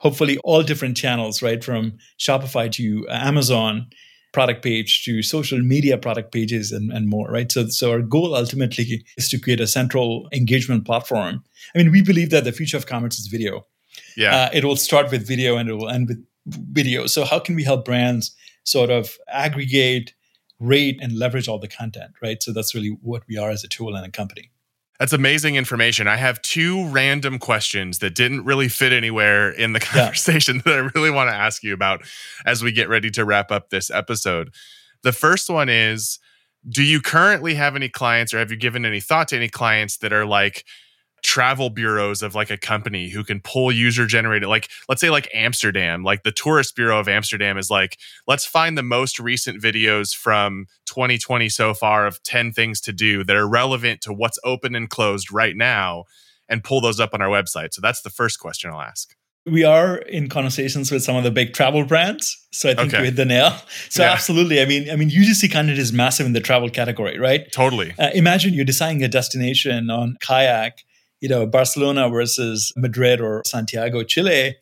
Hopefully, 0.00 0.36
all 0.44 0.62
different 0.62 0.98
channels, 0.98 1.40
right? 1.40 1.64
From 1.64 1.96
Shopify 2.18 2.70
to 2.72 3.06
Amazon 3.08 3.86
product 4.32 4.62
page 4.62 5.04
to 5.04 5.22
social 5.22 5.58
media 5.58 5.98
product 5.98 6.32
pages 6.32 6.72
and, 6.72 6.92
and 6.92 7.08
more, 7.08 7.28
right? 7.30 7.50
So, 7.50 7.68
so 7.68 7.90
our 7.90 8.00
goal 8.00 8.34
ultimately 8.34 9.04
is 9.16 9.28
to 9.30 9.38
create 9.38 9.60
a 9.60 9.66
central 9.66 10.28
engagement 10.32 10.86
platform. 10.86 11.42
I 11.74 11.78
mean, 11.78 11.90
we 11.90 12.02
believe 12.02 12.30
that 12.30 12.44
the 12.44 12.52
future 12.52 12.76
of 12.76 12.86
commerce 12.86 13.18
is 13.18 13.26
video. 13.26 13.66
yeah. 14.16 14.36
Uh, 14.36 14.50
it 14.52 14.64
will 14.64 14.76
start 14.76 15.10
with 15.10 15.26
video 15.26 15.56
and 15.56 15.68
it 15.68 15.74
will 15.74 15.88
end 15.88 16.08
with 16.08 16.24
video. 16.46 17.06
So, 17.06 17.24
how 17.24 17.38
can 17.38 17.56
we 17.56 17.64
help 17.64 17.84
brands 17.84 18.34
sort 18.64 18.90
of 18.90 19.16
aggregate, 19.28 20.14
rate, 20.58 20.98
and 21.02 21.18
leverage 21.18 21.48
all 21.48 21.58
the 21.58 21.68
content, 21.68 22.12
right? 22.22 22.42
So, 22.42 22.52
that's 22.52 22.74
really 22.74 22.96
what 23.02 23.24
we 23.28 23.36
are 23.36 23.50
as 23.50 23.64
a 23.64 23.68
tool 23.68 23.96
and 23.96 24.06
a 24.06 24.10
company. 24.10 24.50
That's 25.00 25.14
amazing 25.14 25.56
information. 25.56 26.06
I 26.06 26.16
have 26.16 26.42
two 26.42 26.86
random 26.88 27.38
questions 27.38 28.00
that 28.00 28.14
didn't 28.14 28.44
really 28.44 28.68
fit 28.68 28.92
anywhere 28.92 29.50
in 29.50 29.72
the 29.72 29.80
conversation 29.80 30.56
yeah. 30.56 30.62
that 30.66 30.74
I 30.74 30.90
really 30.94 31.10
want 31.10 31.30
to 31.30 31.34
ask 31.34 31.62
you 31.62 31.72
about 31.72 32.02
as 32.44 32.62
we 32.62 32.70
get 32.70 32.90
ready 32.90 33.10
to 33.12 33.24
wrap 33.24 33.50
up 33.50 33.70
this 33.70 33.90
episode. 33.90 34.52
The 35.02 35.12
first 35.12 35.48
one 35.48 35.70
is 35.70 36.18
Do 36.68 36.82
you 36.82 37.00
currently 37.00 37.54
have 37.54 37.74
any 37.74 37.88
clients 37.88 38.34
or 38.34 38.38
have 38.40 38.50
you 38.50 38.58
given 38.58 38.84
any 38.84 39.00
thought 39.00 39.28
to 39.28 39.36
any 39.36 39.48
clients 39.48 39.96
that 39.96 40.12
are 40.12 40.26
like, 40.26 40.66
travel 41.22 41.70
bureaus 41.70 42.22
of 42.22 42.34
like 42.34 42.50
a 42.50 42.56
company 42.56 43.08
who 43.10 43.24
can 43.24 43.40
pull 43.40 43.70
user 43.70 44.06
generated 44.06 44.48
like 44.48 44.68
let's 44.88 45.00
say 45.00 45.10
like 45.10 45.28
Amsterdam 45.34 46.02
like 46.02 46.22
the 46.22 46.32
tourist 46.32 46.76
bureau 46.76 46.98
of 46.98 47.08
Amsterdam 47.08 47.58
is 47.58 47.70
like 47.70 47.98
let's 48.26 48.46
find 48.46 48.76
the 48.76 48.82
most 48.82 49.18
recent 49.18 49.62
videos 49.62 50.14
from 50.14 50.66
2020 50.86 51.48
so 51.48 51.74
far 51.74 52.06
of 52.06 52.22
10 52.22 52.52
things 52.52 52.80
to 52.82 52.92
do 52.92 53.24
that 53.24 53.36
are 53.36 53.48
relevant 53.48 54.00
to 54.02 54.12
what's 54.12 54.38
open 54.44 54.74
and 54.74 54.90
closed 54.90 55.32
right 55.32 55.56
now 55.56 56.04
and 56.48 56.64
pull 56.64 56.80
those 56.80 57.00
up 57.00 57.14
on 57.14 57.22
our 57.22 57.28
website. 57.28 57.72
So 57.72 57.80
that's 57.80 58.02
the 58.02 58.10
first 58.10 58.40
question 58.40 58.70
I'll 58.70 58.80
ask. 58.80 59.14
We 59.46 59.64
are 59.64 59.96
in 59.96 60.28
conversations 60.28 60.90
with 60.90 61.02
some 61.02 61.16
of 61.16 61.24
the 61.24 61.30
big 61.30 61.54
travel 61.54 61.84
brands 61.84 62.36
so 62.52 62.68
i 62.68 62.74
think 62.74 62.88
okay. 62.88 62.98
you 62.98 63.04
hit 63.06 63.16
the 63.16 63.24
nail. 63.24 63.56
So 63.88 64.02
yeah. 64.02 64.10
absolutely. 64.10 64.60
I 64.60 64.66
mean 64.66 64.90
i 64.90 64.96
mean 64.96 65.08
ugc 65.08 65.50
content 65.50 65.78
is 65.78 65.92
massive 65.92 66.26
in 66.26 66.34
the 66.34 66.40
travel 66.40 66.68
category 66.68 67.18
right? 67.18 67.50
Totally. 67.52 67.94
Uh, 67.98 68.10
imagine 68.12 68.52
you're 68.52 68.66
designing 68.66 69.02
a 69.02 69.08
destination 69.08 69.88
on 69.88 70.18
kayak 70.20 70.84
you 71.20 71.28
know, 71.28 71.46
Barcelona 71.46 72.08
versus 72.08 72.72
Madrid 72.76 73.20
or 73.20 73.42
Santiago, 73.44 74.02
Chile. 74.02 74.56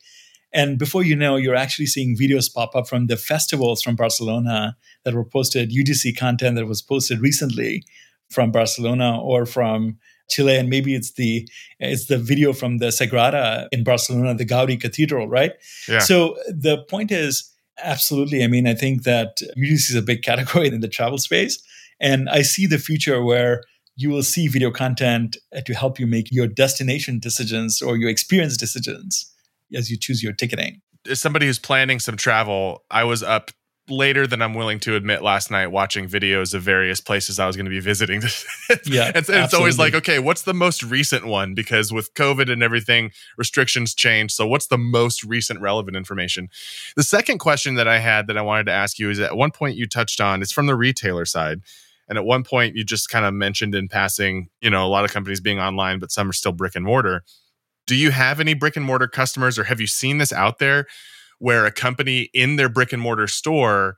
And 0.51 0.77
before 0.77 1.03
you 1.03 1.15
know, 1.15 1.35
you're 1.35 1.55
actually 1.55 1.85
seeing 1.85 2.17
videos 2.17 2.51
pop 2.53 2.75
up 2.75 2.87
from 2.87 3.07
the 3.07 3.17
festivals 3.17 3.81
from 3.81 3.95
Barcelona 3.95 4.75
that 5.05 5.13
were 5.13 5.25
posted, 5.25 5.71
UGC 5.71 6.17
content 6.17 6.55
that 6.55 6.65
was 6.65 6.81
posted 6.81 7.21
recently 7.21 7.83
from 8.29 8.51
Barcelona 8.51 9.19
or 9.21 9.45
from 9.45 9.97
Chile, 10.29 10.57
and 10.57 10.69
maybe 10.69 10.95
it's 10.95 11.13
the 11.13 11.47
it's 11.79 12.05
the 12.05 12.17
video 12.17 12.53
from 12.53 12.77
the 12.77 12.87
Sagrada 12.87 13.67
in 13.71 13.83
Barcelona, 13.83 14.35
the 14.35 14.45
Gaudi 14.45 14.79
Cathedral, 14.79 15.27
right? 15.27 15.53
Yeah. 15.87 15.99
So 15.99 16.37
the 16.47 16.83
point 16.89 17.11
is, 17.11 17.51
absolutely. 17.83 18.43
I 18.43 18.47
mean, 18.47 18.67
I 18.67 18.75
think 18.75 19.03
that 19.03 19.37
UGC 19.57 19.89
is 19.89 19.95
a 19.95 20.01
big 20.01 20.21
category 20.29 20.67
in 20.67 20.81
the 20.81 20.87
travel 20.87 21.17
space, 21.17 21.61
and 21.99 22.29
I 22.29 22.43
see 22.43 22.65
the 22.65 22.77
future 22.77 23.23
where 23.23 23.63
you 23.99 24.09
will 24.09 24.23
see 24.23 24.47
video 24.47 24.71
content 24.71 25.35
to 25.65 25.73
help 25.73 25.99
you 25.99 26.07
make 26.07 26.31
your 26.31 26.47
destination 26.47 27.19
decisions 27.19 27.81
or 27.81 27.97
your 27.97 28.09
experience 28.09 28.55
decisions 28.55 29.29
as 29.75 29.91
you 29.91 29.97
choose 29.97 30.23
your 30.23 30.31
ticketing. 30.31 30.79
As 31.09 31.19
somebody 31.19 31.47
who's 31.47 31.59
planning 31.59 31.99
some 31.99 32.15
travel, 32.15 32.85
I 32.89 33.03
was 33.03 33.21
up 33.21 33.51
later 33.89 34.25
than 34.25 34.41
I'm 34.41 34.53
willing 34.53 34.79
to 34.81 34.95
admit 34.95 35.21
last 35.21 35.51
night 35.51 35.67
watching 35.67 36.07
videos 36.07 36.53
of 36.53 36.61
various 36.61 37.01
places 37.01 37.39
I 37.39 37.47
was 37.47 37.57
going 37.57 37.65
to 37.65 37.71
be 37.71 37.81
visiting. 37.81 38.21
yeah. 38.85 39.07
and, 39.07 39.27
and 39.27 39.43
it's 39.43 39.53
always 39.53 39.77
like, 39.77 39.93
okay, 39.93 40.19
what's 40.19 40.43
the 40.43 40.53
most 40.53 40.81
recent 40.81 41.25
one? 41.25 41.53
Because 41.53 41.91
with 41.91 42.13
COVID 42.13 42.49
and 42.49 42.63
everything, 42.63 43.11
restrictions 43.37 43.93
change. 43.93 44.31
So 44.31 44.47
what's 44.47 44.67
the 44.67 44.77
most 44.77 45.25
recent 45.25 45.59
relevant 45.59 45.97
information? 45.97 46.47
The 46.95 47.03
second 47.03 47.39
question 47.39 47.75
that 47.75 47.87
I 47.87 47.99
had 47.99 48.27
that 48.27 48.37
I 48.37 48.41
wanted 48.43 48.67
to 48.67 48.71
ask 48.71 48.97
you 48.97 49.09
is 49.09 49.19
at 49.19 49.35
one 49.35 49.51
point 49.51 49.75
you 49.75 49.87
touched 49.87 50.21
on, 50.21 50.41
it's 50.41 50.53
from 50.53 50.67
the 50.67 50.75
retailer 50.75 51.25
side. 51.25 51.61
And 52.09 52.17
at 52.17 52.25
one 52.25 52.43
point, 52.43 52.75
you 52.75 52.83
just 52.83 53.09
kind 53.09 53.23
of 53.23 53.33
mentioned 53.33 53.75
in 53.75 53.87
passing, 53.87 54.49
you 54.61 54.69
know, 54.69 54.85
a 54.85 54.89
lot 54.89 55.05
of 55.05 55.13
companies 55.13 55.39
being 55.39 55.59
online, 55.59 55.99
but 55.99 56.11
some 56.11 56.27
are 56.29 56.33
still 56.33 56.51
brick 56.51 56.75
and 56.75 56.83
mortar. 56.83 57.23
Do 57.85 57.95
you 57.95 58.11
have 58.11 58.39
any 58.39 58.55
brick 58.55 58.75
and 58.75 58.85
mortar 58.85 59.07
customers, 59.07 59.57
or 59.57 59.63
have 59.63 59.79
you 59.79 59.87
seen 59.87 60.17
this 60.17 60.33
out 60.33 60.57
there 60.57 60.87
where 61.37 61.65
a 61.65 61.71
company 61.71 62.29
in 62.33 62.55
their 62.55 62.67
brick 62.67 62.91
and 62.91 63.01
mortar 63.01 63.27
store 63.27 63.95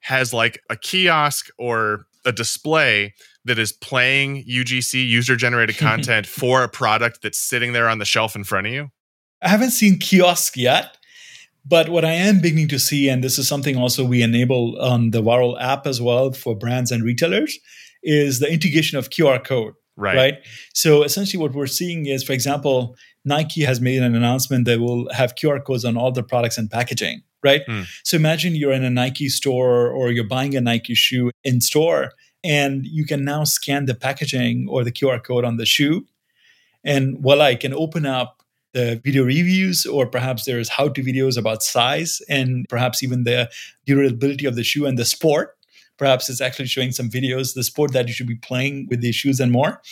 has 0.00 0.32
like 0.32 0.60
a 0.70 0.76
kiosk 0.76 1.48
or 1.58 2.06
a 2.24 2.32
display 2.32 3.14
that 3.44 3.58
is 3.58 3.72
playing 3.72 4.44
UGC 4.44 5.06
user 5.06 5.34
generated 5.34 5.76
content 5.78 6.26
for 6.26 6.62
a 6.62 6.68
product 6.68 7.22
that's 7.22 7.38
sitting 7.38 7.72
there 7.72 7.88
on 7.88 7.98
the 7.98 8.04
shelf 8.04 8.36
in 8.36 8.44
front 8.44 8.66
of 8.66 8.72
you? 8.72 8.90
I 9.42 9.48
haven't 9.48 9.70
seen 9.70 9.98
kiosk 9.98 10.56
yet. 10.56 10.96
But 11.64 11.88
what 11.88 12.04
I 12.04 12.12
am 12.12 12.40
beginning 12.40 12.68
to 12.68 12.78
see, 12.78 13.08
and 13.08 13.22
this 13.22 13.38
is 13.38 13.46
something 13.46 13.76
also 13.76 14.04
we 14.04 14.22
enable 14.22 14.80
on 14.80 15.10
the 15.10 15.22
Vyrill 15.22 15.60
app 15.60 15.86
as 15.86 16.00
well 16.00 16.32
for 16.32 16.56
brands 16.56 16.90
and 16.90 17.04
retailers, 17.04 17.58
is 18.02 18.40
the 18.40 18.50
integration 18.50 18.98
of 18.98 19.10
QR 19.10 19.44
code. 19.44 19.74
Right. 19.96 20.16
right. 20.16 20.34
So 20.72 21.02
essentially, 21.02 21.40
what 21.40 21.52
we're 21.52 21.66
seeing 21.66 22.06
is, 22.06 22.24
for 22.24 22.32
example, 22.32 22.96
Nike 23.24 23.62
has 23.62 23.80
made 23.80 24.02
an 24.02 24.14
announcement 24.14 24.64
that 24.64 24.80
will 24.80 25.12
have 25.12 25.34
QR 25.34 25.62
codes 25.62 25.84
on 25.84 25.96
all 25.96 26.10
their 26.10 26.24
products 26.24 26.56
and 26.56 26.70
packaging. 26.70 27.22
Right. 27.42 27.62
Hmm. 27.66 27.82
So 28.04 28.16
imagine 28.16 28.54
you're 28.54 28.72
in 28.72 28.84
a 28.84 28.90
Nike 28.90 29.28
store 29.28 29.88
or 29.88 30.10
you're 30.10 30.24
buying 30.26 30.56
a 30.56 30.60
Nike 30.60 30.94
shoe 30.94 31.30
in 31.44 31.60
store, 31.60 32.12
and 32.42 32.86
you 32.86 33.04
can 33.04 33.24
now 33.24 33.44
scan 33.44 33.84
the 33.84 33.94
packaging 33.94 34.66
or 34.70 34.84
the 34.84 34.92
QR 34.92 35.22
code 35.22 35.44
on 35.44 35.56
the 35.56 35.66
shoe, 35.66 36.06
and 36.84 37.18
voila, 37.18 37.48
you 37.48 37.58
can 37.58 37.74
open 37.74 38.06
up 38.06 38.39
the 38.72 39.00
video 39.04 39.24
reviews, 39.24 39.84
or 39.86 40.06
perhaps 40.06 40.44
there's 40.44 40.68
how 40.68 40.88
to 40.88 41.02
videos 41.02 41.36
about 41.36 41.62
size 41.62 42.20
and 42.28 42.66
perhaps 42.68 43.02
even 43.02 43.24
the 43.24 43.50
durability 43.86 44.46
of 44.46 44.56
the 44.56 44.64
shoe 44.64 44.86
and 44.86 44.98
the 44.98 45.04
sport. 45.04 45.56
Perhaps 45.98 46.30
it's 46.30 46.40
actually 46.40 46.66
showing 46.66 46.92
some 46.92 47.10
videos, 47.10 47.54
the 47.54 47.62
sport 47.62 47.92
that 47.92 48.08
you 48.08 48.14
should 48.14 48.26
be 48.26 48.36
playing 48.36 48.86
with 48.88 49.02
the 49.02 49.12
shoes 49.12 49.38
and 49.38 49.52
more. 49.52 49.82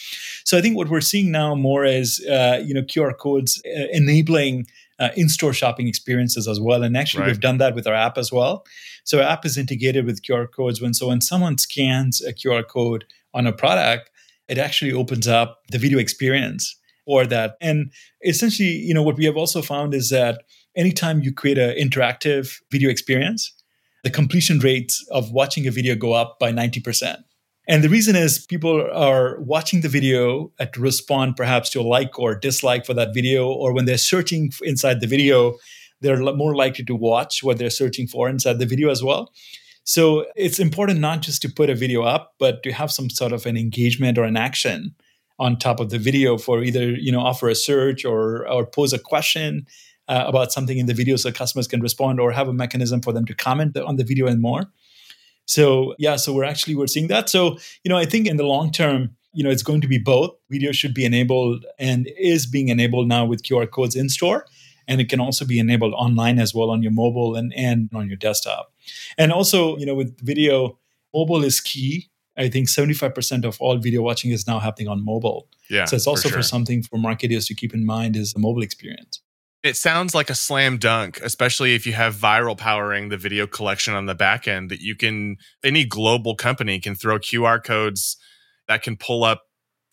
So 0.45 0.57
I 0.57 0.63
think 0.63 0.77
what 0.77 0.89
we're 0.89 1.03
seeing 1.03 1.31
now 1.31 1.55
more 1.55 1.85
is, 1.85 2.25
uh, 2.27 2.63
you 2.65 2.73
know, 2.73 2.81
QR 2.81 3.17
codes 3.17 3.61
uh, 3.67 3.89
enabling 3.93 4.67
uh, 4.99 5.11
in-store 5.17 5.53
shopping 5.53 5.87
experiences 5.87 6.49
as 6.49 6.61
well. 6.61 6.83
And 6.83 6.97
actually, 6.97 7.23
right. 7.23 7.27
we've 7.27 7.41
done 7.41 7.59
that 7.59 7.75
with 7.75 7.87
our 7.87 7.95
app 7.95 8.17
as 8.17 8.33
well. 8.33 8.65
So 9.05 9.19
our 9.19 9.29
app 9.29 9.45
is 9.45 9.59
integrated 9.59 10.07
with 10.07 10.23
QR 10.23 10.51
codes. 10.51 10.81
When 10.81 10.95
so 10.95 11.09
when 11.09 11.21
someone 11.21 11.59
scans 11.59 12.23
a 12.25 12.33
QR 12.33 12.67
code 12.67 13.05
on 13.35 13.47
a 13.47 13.53
product, 13.53 14.11
it 14.49 14.57
actually 14.57 14.93
opens 14.93 15.29
up 15.29 15.63
the 15.71 15.79
video 15.79 15.99
experience 15.99 16.75
or 17.09 17.27
that. 17.27 17.57
And 17.61 17.91
essentially, 18.25 18.69
you 18.69 18.95
know, 18.95 19.03
what 19.03 19.17
we 19.17 19.25
have 19.25 19.37
also 19.37 19.63
found 19.63 19.95
is 19.95 20.11
that 20.11 20.43
anytime 20.77 21.23
you 21.23 21.33
create 21.33 21.59
an 21.59 21.75
interactive 21.77 22.55
video 22.71 22.91
experience, 22.91 23.53
the 24.05 24.11
completion 24.11 24.59
rates 24.59 25.05
of 25.11 25.33
watching 25.33 25.67
a 25.67 25.71
video 25.73 25.97
go 25.97 26.13
up 26.13 26.39
by 26.39 26.53
90%. 26.53 27.17
And 27.67 27.83
the 27.83 27.89
reason 27.89 28.15
is 28.15 28.47
people 28.47 28.89
are 28.93 29.41
watching 29.41 29.81
the 29.81 29.89
video 29.89 30.53
to 30.61 30.81
respond 30.81 31.37
perhaps 31.37 31.71
to 31.71 31.81
a 31.81 31.83
like 31.83 32.19
or 32.19 32.35
dislike 32.35 32.87
for 32.87 32.95
that 32.95 33.13
video, 33.13 33.49
or 33.49 33.73
when 33.73 33.87
they're 33.87 33.99
searching 33.99 34.53
inside 34.63 35.01
the 35.01 35.07
video, 35.07 35.57
they're 36.01 36.23
more 36.35 36.55
likely 36.55 36.85
to 36.85 36.95
watch 36.95 37.43
what 37.43 37.59
they're 37.59 37.71
searching 37.71 38.07
for 38.07 38.29
inside 38.29 38.59
the 38.59 38.67
video 38.67 38.91
as 38.91 39.03
well. 39.03 39.33
So 39.85 40.27
it's 40.37 40.59
important 40.59 41.01
not 41.01 41.23
just 41.23 41.43
to 41.43 41.49
put 41.49 41.71
a 41.71 41.75
video 41.75 42.03
up, 42.03 42.35
but 42.39 42.63
to 42.63 42.73
have 42.73 42.93
some 42.93 43.09
sort 43.11 43.33
of 43.33 43.47
an 43.47 43.57
engagement 43.57 44.19
or 44.19 44.25
an 44.25 44.37
action 44.37 44.95
on 45.39 45.57
top 45.57 45.81
of 45.81 45.91
the 45.91 45.99
video 45.99 46.37
for 46.37 46.63
either 46.63 46.91
you 46.91 47.13
know 47.13 47.21
offer 47.21 47.49
a 47.49 47.55
search 47.55 48.05
or 48.05 48.49
or 48.49 48.67
pose 48.67 48.93
a 48.93 48.99
question 48.99 49.67
uh, 50.09 50.25
about 50.27 50.53
something 50.53 50.79
in 50.79 50.87
the 50.87 50.95
video 50.95 51.17
so 51.17 51.31
customers 51.31 51.69
can 51.69 51.81
respond 51.81 52.19
or 52.19 52.33
have 52.33 52.49
a 52.49 52.53
mechanism 52.53 53.01
for 53.01 53.13
them 53.13 53.25
to 53.27 53.35
comment 53.35 53.77
on 53.77 53.97
the 53.97 54.05
video 54.05 54.27
and 54.27 54.41
more. 54.41 54.65
So 55.47 55.95
yeah 55.99 56.17
so 56.17 56.33
we're 56.33 56.45
actually 56.45 56.75
we're 56.75 56.87
seeing 56.87 57.09
that. 57.09 57.29
So 57.29 57.59
you 57.85 57.89
know 57.89 57.97
i 57.97 58.05
think 58.05 58.27
in 58.27 58.37
the 58.37 58.45
long 58.45 58.71
term 58.73 59.11
you 59.33 59.45
know 59.45 59.51
it's 59.51 59.63
going 59.63 59.81
to 59.83 59.89
be 59.89 59.99
both. 59.99 60.35
Video 60.51 60.73
should 60.73 60.95
be 60.95 61.05
enabled 61.05 61.65
and 61.79 62.09
is 62.19 62.47
being 62.47 62.69
enabled 62.69 63.09
now 63.09 63.25
with 63.25 63.43
qr 63.43 63.71
codes 63.71 63.95
in 63.95 64.09
store 64.09 64.47
and 64.89 65.01
it 65.01 65.09
can 65.09 65.21
also 65.21 65.45
be 65.45 65.59
enabled 65.59 65.93
online 65.95 66.39
as 66.39 66.55
well 66.55 66.71
on 66.71 66.83
your 66.83 66.93
mobile 66.93 67.37
and, 67.37 67.53
and 67.55 67.91
on 67.95 68.09
your 68.09 68.17
desktop. 68.17 68.73
And 69.17 69.33
also 69.33 69.77
you 69.77 69.87
know 69.87 69.95
with 69.95 70.19
video 70.21 70.79
mobile 71.15 71.45
is 71.45 71.61
key 71.61 72.11
I 72.39 72.49
think 72.49 72.69
75% 72.69 73.45
of 73.45 73.61
all 73.61 73.77
video 73.79 74.03
watching 74.03 74.31
is 74.31 74.47
now 74.47 74.61
happening 74.61 74.89
on 74.89 75.05
mobile. 75.05 75.49
Yeah. 75.69 75.87
So 75.87 75.97
it's 75.97 76.07
also 76.07 76.29
for, 76.29 76.35
sure. 76.35 76.39
for 76.39 76.43
something 76.43 76.83
for 76.83 76.97
marketers 76.97 77.47
to 77.47 77.55
keep 77.55 77.75
in 77.75 77.85
mind 77.85 78.17
is 78.17 78.33
the 78.33 78.39
mobile 78.39 78.63
experience. 78.63 79.21
It 79.65 79.77
sounds 79.77 80.15
like 80.15 80.31
a 80.31 80.37
slam 80.37 80.79
dunk, 80.79 81.19
especially 81.21 81.75
if 81.75 81.85
you 81.85 81.93
have 81.93 82.15
Vyrill 82.15 82.57
powering 82.57 83.09
the 83.09 83.17
video 83.17 83.49
collection 83.49 83.93
on 83.93 84.07
the 84.07 84.15
back 84.15 84.47
end 84.47 84.71
that 84.71 84.81
you 84.81 84.95
can 84.95 85.37
any 85.65 85.85
global 85.85 86.37
company 86.37 86.79
can 86.79 86.95
throw 86.95 87.19
QR 87.19 87.63
codes 87.63 88.17
that 88.69 88.83
can 88.83 88.97
pull 88.97 89.25
up 89.25 89.48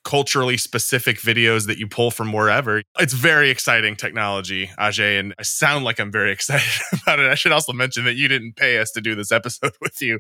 culturally 0.05 0.55
specific 0.55 1.17
videos 1.17 1.65
that 1.65 1.77
you 1.79 1.87
pull 1.87 2.11
from 2.11 2.31
wherever. 2.31 2.83
It's 2.99 3.11
very 3.11 3.49
exciting 3.49 3.95
technology, 3.95 4.67
Ajay, 4.79 5.19
and 5.19 5.33
I 5.37 5.43
sound 5.43 5.83
like 5.83 5.99
I'm 5.99 6.11
very 6.11 6.31
excited 6.31 6.81
about 7.01 7.19
it. 7.19 7.29
I 7.29 7.35
should 7.35 7.51
also 7.51 7.73
mention 7.73 8.05
that 8.05 8.15
you 8.15 8.29
didn't 8.29 8.55
pay 8.55 8.77
us 8.77 8.91
to 8.91 9.01
do 9.01 9.15
this 9.15 9.31
episode 9.31 9.73
with 9.81 10.01
you. 10.01 10.19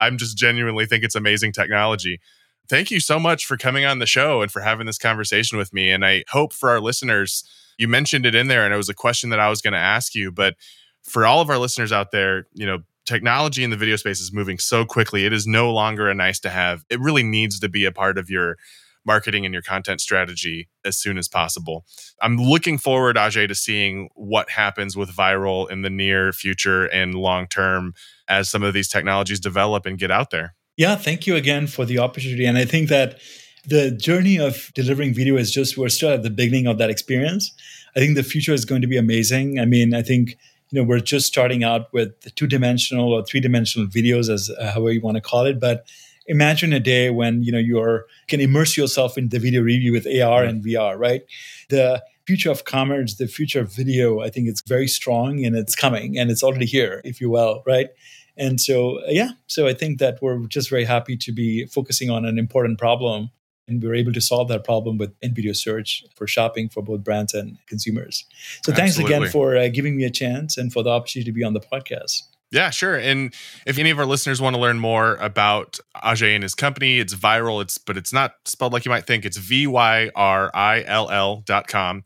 I'm 0.00 0.18
just 0.18 0.36
genuinely 0.36 0.86
think 0.86 1.02
it's 1.02 1.16
amazing 1.16 1.52
technology. 1.52 2.20
Thank 2.68 2.90
you 2.90 3.00
so 3.00 3.18
much 3.18 3.44
for 3.46 3.56
coming 3.56 3.84
on 3.84 3.98
the 3.98 4.06
show 4.06 4.42
and 4.42 4.52
for 4.52 4.60
having 4.60 4.86
this 4.86 4.98
conversation 4.98 5.58
with 5.58 5.72
me. 5.72 5.90
And 5.90 6.04
I 6.04 6.22
hope 6.28 6.52
for 6.52 6.70
our 6.70 6.80
listeners, 6.80 7.42
you 7.76 7.88
mentioned 7.88 8.26
it 8.26 8.34
in 8.34 8.46
there, 8.46 8.64
and 8.64 8.72
it 8.72 8.76
was 8.76 8.88
a 8.88 8.94
question 8.94 9.30
that 9.30 9.40
I 9.40 9.48
was 9.48 9.60
going 9.60 9.72
to 9.72 9.78
ask 9.78 10.14
you, 10.14 10.30
but 10.30 10.54
for 11.02 11.26
all 11.26 11.40
of 11.40 11.50
our 11.50 11.58
listeners 11.58 11.90
out 11.90 12.12
there, 12.12 12.46
you 12.52 12.66
know, 12.66 12.78
technology 13.04 13.64
in 13.64 13.70
the 13.70 13.76
video 13.76 13.96
space 13.96 14.20
is 14.20 14.32
moving 14.32 14.58
so 14.58 14.84
quickly. 14.84 15.24
It 15.24 15.32
is 15.32 15.46
no 15.46 15.72
longer 15.72 16.08
a 16.08 16.14
nice 16.14 16.38
to 16.40 16.50
have. 16.50 16.84
It 16.88 17.00
really 17.00 17.24
needs 17.24 17.58
to 17.60 17.68
be 17.68 17.84
a 17.84 17.92
part 17.92 18.16
of 18.16 18.30
your 18.30 18.56
marketing 19.04 19.44
and 19.44 19.52
your 19.52 19.62
content 19.62 20.00
strategy 20.00 20.68
as 20.84 20.98
soon 20.98 21.18
as 21.18 21.28
possible. 21.28 21.84
I'm 22.20 22.36
looking 22.36 22.78
forward, 22.78 23.16
Ajay, 23.16 23.48
to 23.48 23.54
seeing 23.54 24.08
what 24.14 24.50
happens 24.50 24.96
with 24.96 25.10
Vyrill 25.10 25.70
in 25.70 25.82
the 25.82 25.90
near 25.90 26.32
future 26.32 26.86
and 26.86 27.14
long 27.14 27.46
term 27.46 27.94
as 28.28 28.50
some 28.50 28.62
of 28.62 28.74
these 28.74 28.88
technologies 28.88 29.40
develop 29.40 29.86
and 29.86 29.98
get 29.98 30.10
out 30.10 30.30
there. 30.30 30.54
Yeah, 30.76 30.96
thank 30.96 31.26
you 31.26 31.36
again 31.36 31.66
for 31.66 31.84
the 31.84 31.98
opportunity. 31.98 32.46
And 32.46 32.56
I 32.56 32.64
think 32.64 32.88
that 32.88 33.18
the 33.66 33.90
journey 33.90 34.38
of 34.38 34.70
delivering 34.74 35.14
video 35.14 35.36
is 35.36 35.52
just 35.52 35.76
we're 35.76 35.88
still 35.88 36.10
at 36.10 36.22
the 36.22 36.30
beginning 36.30 36.66
of 36.66 36.78
that 36.78 36.90
experience. 36.90 37.52
I 37.94 38.00
think 38.00 38.16
the 38.16 38.22
future 38.22 38.52
is 38.52 38.64
going 38.64 38.80
to 38.80 38.88
be 38.88 38.96
amazing. 38.96 39.60
I 39.60 39.66
mean, 39.66 39.94
I 39.94 40.02
think 40.02 40.36
you 40.70 40.80
know 40.80 40.84
we're 40.84 41.00
just 41.00 41.26
starting 41.26 41.62
out 41.62 41.92
with 41.92 42.34
two 42.34 42.46
dimensional 42.46 43.12
or 43.12 43.24
three 43.24 43.40
dimensional 43.40 43.86
videos, 43.86 44.32
as 44.32 44.50
uh, 44.58 44.72
however 44.72 44.92
you 44.92 45.00
want 45.00 45.16
to 45.16 45.20
call 45.20 45.44
it, 45.44 45.60
but 45.60 45.86
imagine 46.26 46.72
a 46.72 46.80
day 46.80 47.10
when 47.10 47.42
you 47.42 47.52
know 47.52 47.58
you're 47.58 48.06
can 48.28 48.40
immerse 48.40 48.76
yourself 48.76 49.18
in 49.18 49.28
the 49.28 49.38
video 49.38 49.62
review 49.62 49.92
with 49.92 50.06
AR 50.06 50.44
and 50.44 50.64
VR, 50.64 50.98
right? 50.98 51.22
The 51.68 52.02
future 52.26 52.50
of 52.50 52.64
commerce, 52.64 53.16
the 53.16 53.26
future 53.26 53.60
of 53.60 53.72
video, 53.72 54.20
I 54.20 54.30
think 54.30 54.48
it's 54.48 54.62
very 54.62 54.88
strong 54.88 55.44
and 55.44 55.56
it's 55.56 55.74
coming 55.74 56.18
and 56.18 56.30
it's 56.30 56.42
already 56.42 56.66
here, 56.66 57.00
if 57.04 57.20
you 57.20 57.30
will, 57.30 57.62
right? 57.66 57.88
And 58.36 58.60
so, 58.60 59.00
yeah, 59.08 59.30
so 59.46 59.66
I 59.66 59.74
think 59.74 59.98
that 59.98 60.18
we're 60.22 60.46
just 60.46 60.70
very 60.70 60.84
happy 60.84 61.16
to 61.18 61.32
be 61.32 61.66
focusing 61.66 62.10
on 62.10 62.24
an 62.24 62.38
important 62.38 62.78
problem. 62.78 63.30
And 63.68 63.82
we 63.82 63.88
are 63.88 63.94
able 63.94 64.12
to 64.12 64.20
solve 64.20 64.48
that 64.48 64.64
problem 64.64 64.98
with 64.98 65.14
in 65.22 65.34
video 65.34 65.52
search 65.52 66.04
for 66.16 66.26
shopping 66.26 66.68
for 66.68 66.82
both 66.82 67.04
brands 67.04 67.32
and 67.32 67.58
consumers. 67.68 68.24
So, 68.64 68.72
thanks 68.72 68.98
again 68.98 69.28
for 69.28 69.56
uh, 69.56 69.68
giving 69.68 69.96
me 69.96 70.04
a 70.04 70.10
chance 70.10 70.58
and 70.58 70.72
for 70.72 70.82
the 70.82 70.90
opportunity 70.90 71.30
to 71.30 71.32
be 71.32 71.44
on 71.44 71.52
the 71.52 71.60
podcast. 71.60 72.22
Yeah, 72.52 72.68
sure. 72.68 72.96
And 72.96 73.34
if 73.66 73.78
any 73.78 73.88
of 73.88 73.98
our 73.98 74.04
listeners 74.04 74.40
want 74.40 74.54
to 74.54 74.60
learn 74.60 74.78
more 74.78 75.16
about 75.16 75.78
Ajay 75.96 76.34
and 76.34 76.42
his 76.42 76.54
company, 76.54 76.98
it's 76.98 77.14
Vyrill. 77.14 77.62
It's 77.62 77.78
but 77.78 77.96
it's 77.96 78.12
not 78.12 78.34
spelled 78.44 78.74
like 78.74 78.84
you 78.84 78.90
might 78.90 79.06
think. 79.06 79.24
It's 79.24 79.38
V 79.38 79.66
Y 79.66 80.10
R 80.14 80.50
I 80.54 80.84
L 80.86 81.10
L 81.10 81.42
dot 81.46 81.66
com. 81.66 82.04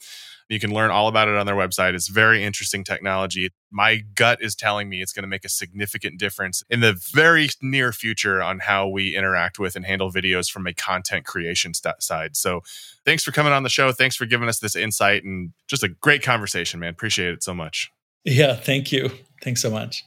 You 0.49 0.61
can 0.61 0.73
learn 0.73 0.93
all 0.93 1.09
about 1.09 1.27
it 1.27 1.35
on 1.35 1.47
their 1.47 1.57
website. 1.57 1.95
It's 1.95 2.07
very 2.07 2.45
interesting 2.45 2.85
technology. 2.85 3.51
My 3.73 3.97
gut 3.97 4.41
is 4.41 4.55
telling 4.55 4.89
me 4.89 5.03
it's 5.03 5.13
going 5.13 5.25
to 5.25 5.29
make 5.29 5.45
a 5.45 5.49
significant 5.49 6.21
difference 6.21 6.63
in 6.71 6.79
the 6.79 6.93
very 6.93 7.49
near 7.61 7.93
future 7.93 8.41
on 8.41 8.61
how 8.61 8.87
we 8.87 9.17
interact 9.17 9.59
with 9.59 9.75
and 9.75 9.85
handle 9.85 10.13
videos 10.13 10.49
from 10.49 10.69
a 10.69 10.73
content 10.73 11.27
creation 11.27 11.75
st- 11.75 12.01
side. 12.01 12.37
So, 12.37 12.61
thanks 13.05 13.25
for 13.25 13.33
coming 13.33 13.53
on 13.53 13.65
the 13.65 13.69
show. 13.69 13.91
Thanks 13.91 14.15
for 14.15 14.27
giving 14.27 14.49
us 14.49 14.61
this 14.61 14.77
insight 14.77 15.25
and 15.25 15.51
just 15.67 15.83
a 15.83 15.89
great 15.89 16.23
conversation, 16.23 16.79
man. 16.79 16.91
Appreciate 16.91 17.35
it 17.35 17.43
so 17.43 17.53
much. 17.53 17.91
Yeah, 18.25 18.55
thank 18.55 18.93
you. 18.93 19.11
Thanks 19.43 19.61
so 19.61 19.71
much. 19.71 20.05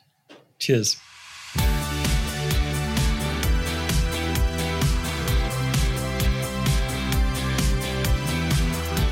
Cheers. 0.60 0.98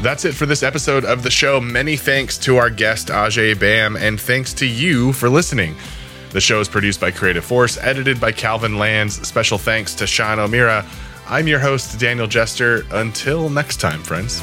That's 0.02 0.26
it 0.26 0.36
for 0.36 0.46
this 0.46 0.62
episode 0.64 1.04
of 1.06 1.24
the 1.24 1.32
show. 1.32 1.60
Many 1.60 1.98
thanks 1.98 2.38
to 2.40 2.58
our 2.58 2.70
guest, 2.70 3.08
Ajay 3.08 3.60
Bam, 3.60 3.98
and 3.98 4.22
thanks 4.22 4.54
to 4.54 4.66
you 4.66 5.12
for 5.12 5.28
listening. 5.28 5.76
The 6.30 6.40
show 6.40 6.60
is 6.60 6.70
produced 6.70 7.02
by 7.02 7.12
Creative 7.12 7.44
Force, 7.44 7.78
edited 7.78 8.22
by 8.22 8.32
Calvin 8.32 8.78
Lands. 8.78 9.28
Special 9.28 9.58
thanks 9.58 9.96
to 9.96 10.08
Sean 10.08 10.40
O'Meara. 10.40 10.86
I'm 11.28 11.48
your 11.48 11.60
host, 11.60 12.00
Daniel 12.00 12.28
Jester. 12.28 12.86
Until 12.92 13.50
next 13.50 13.82
time, 13.82 14.02
friends. 14.02 14.42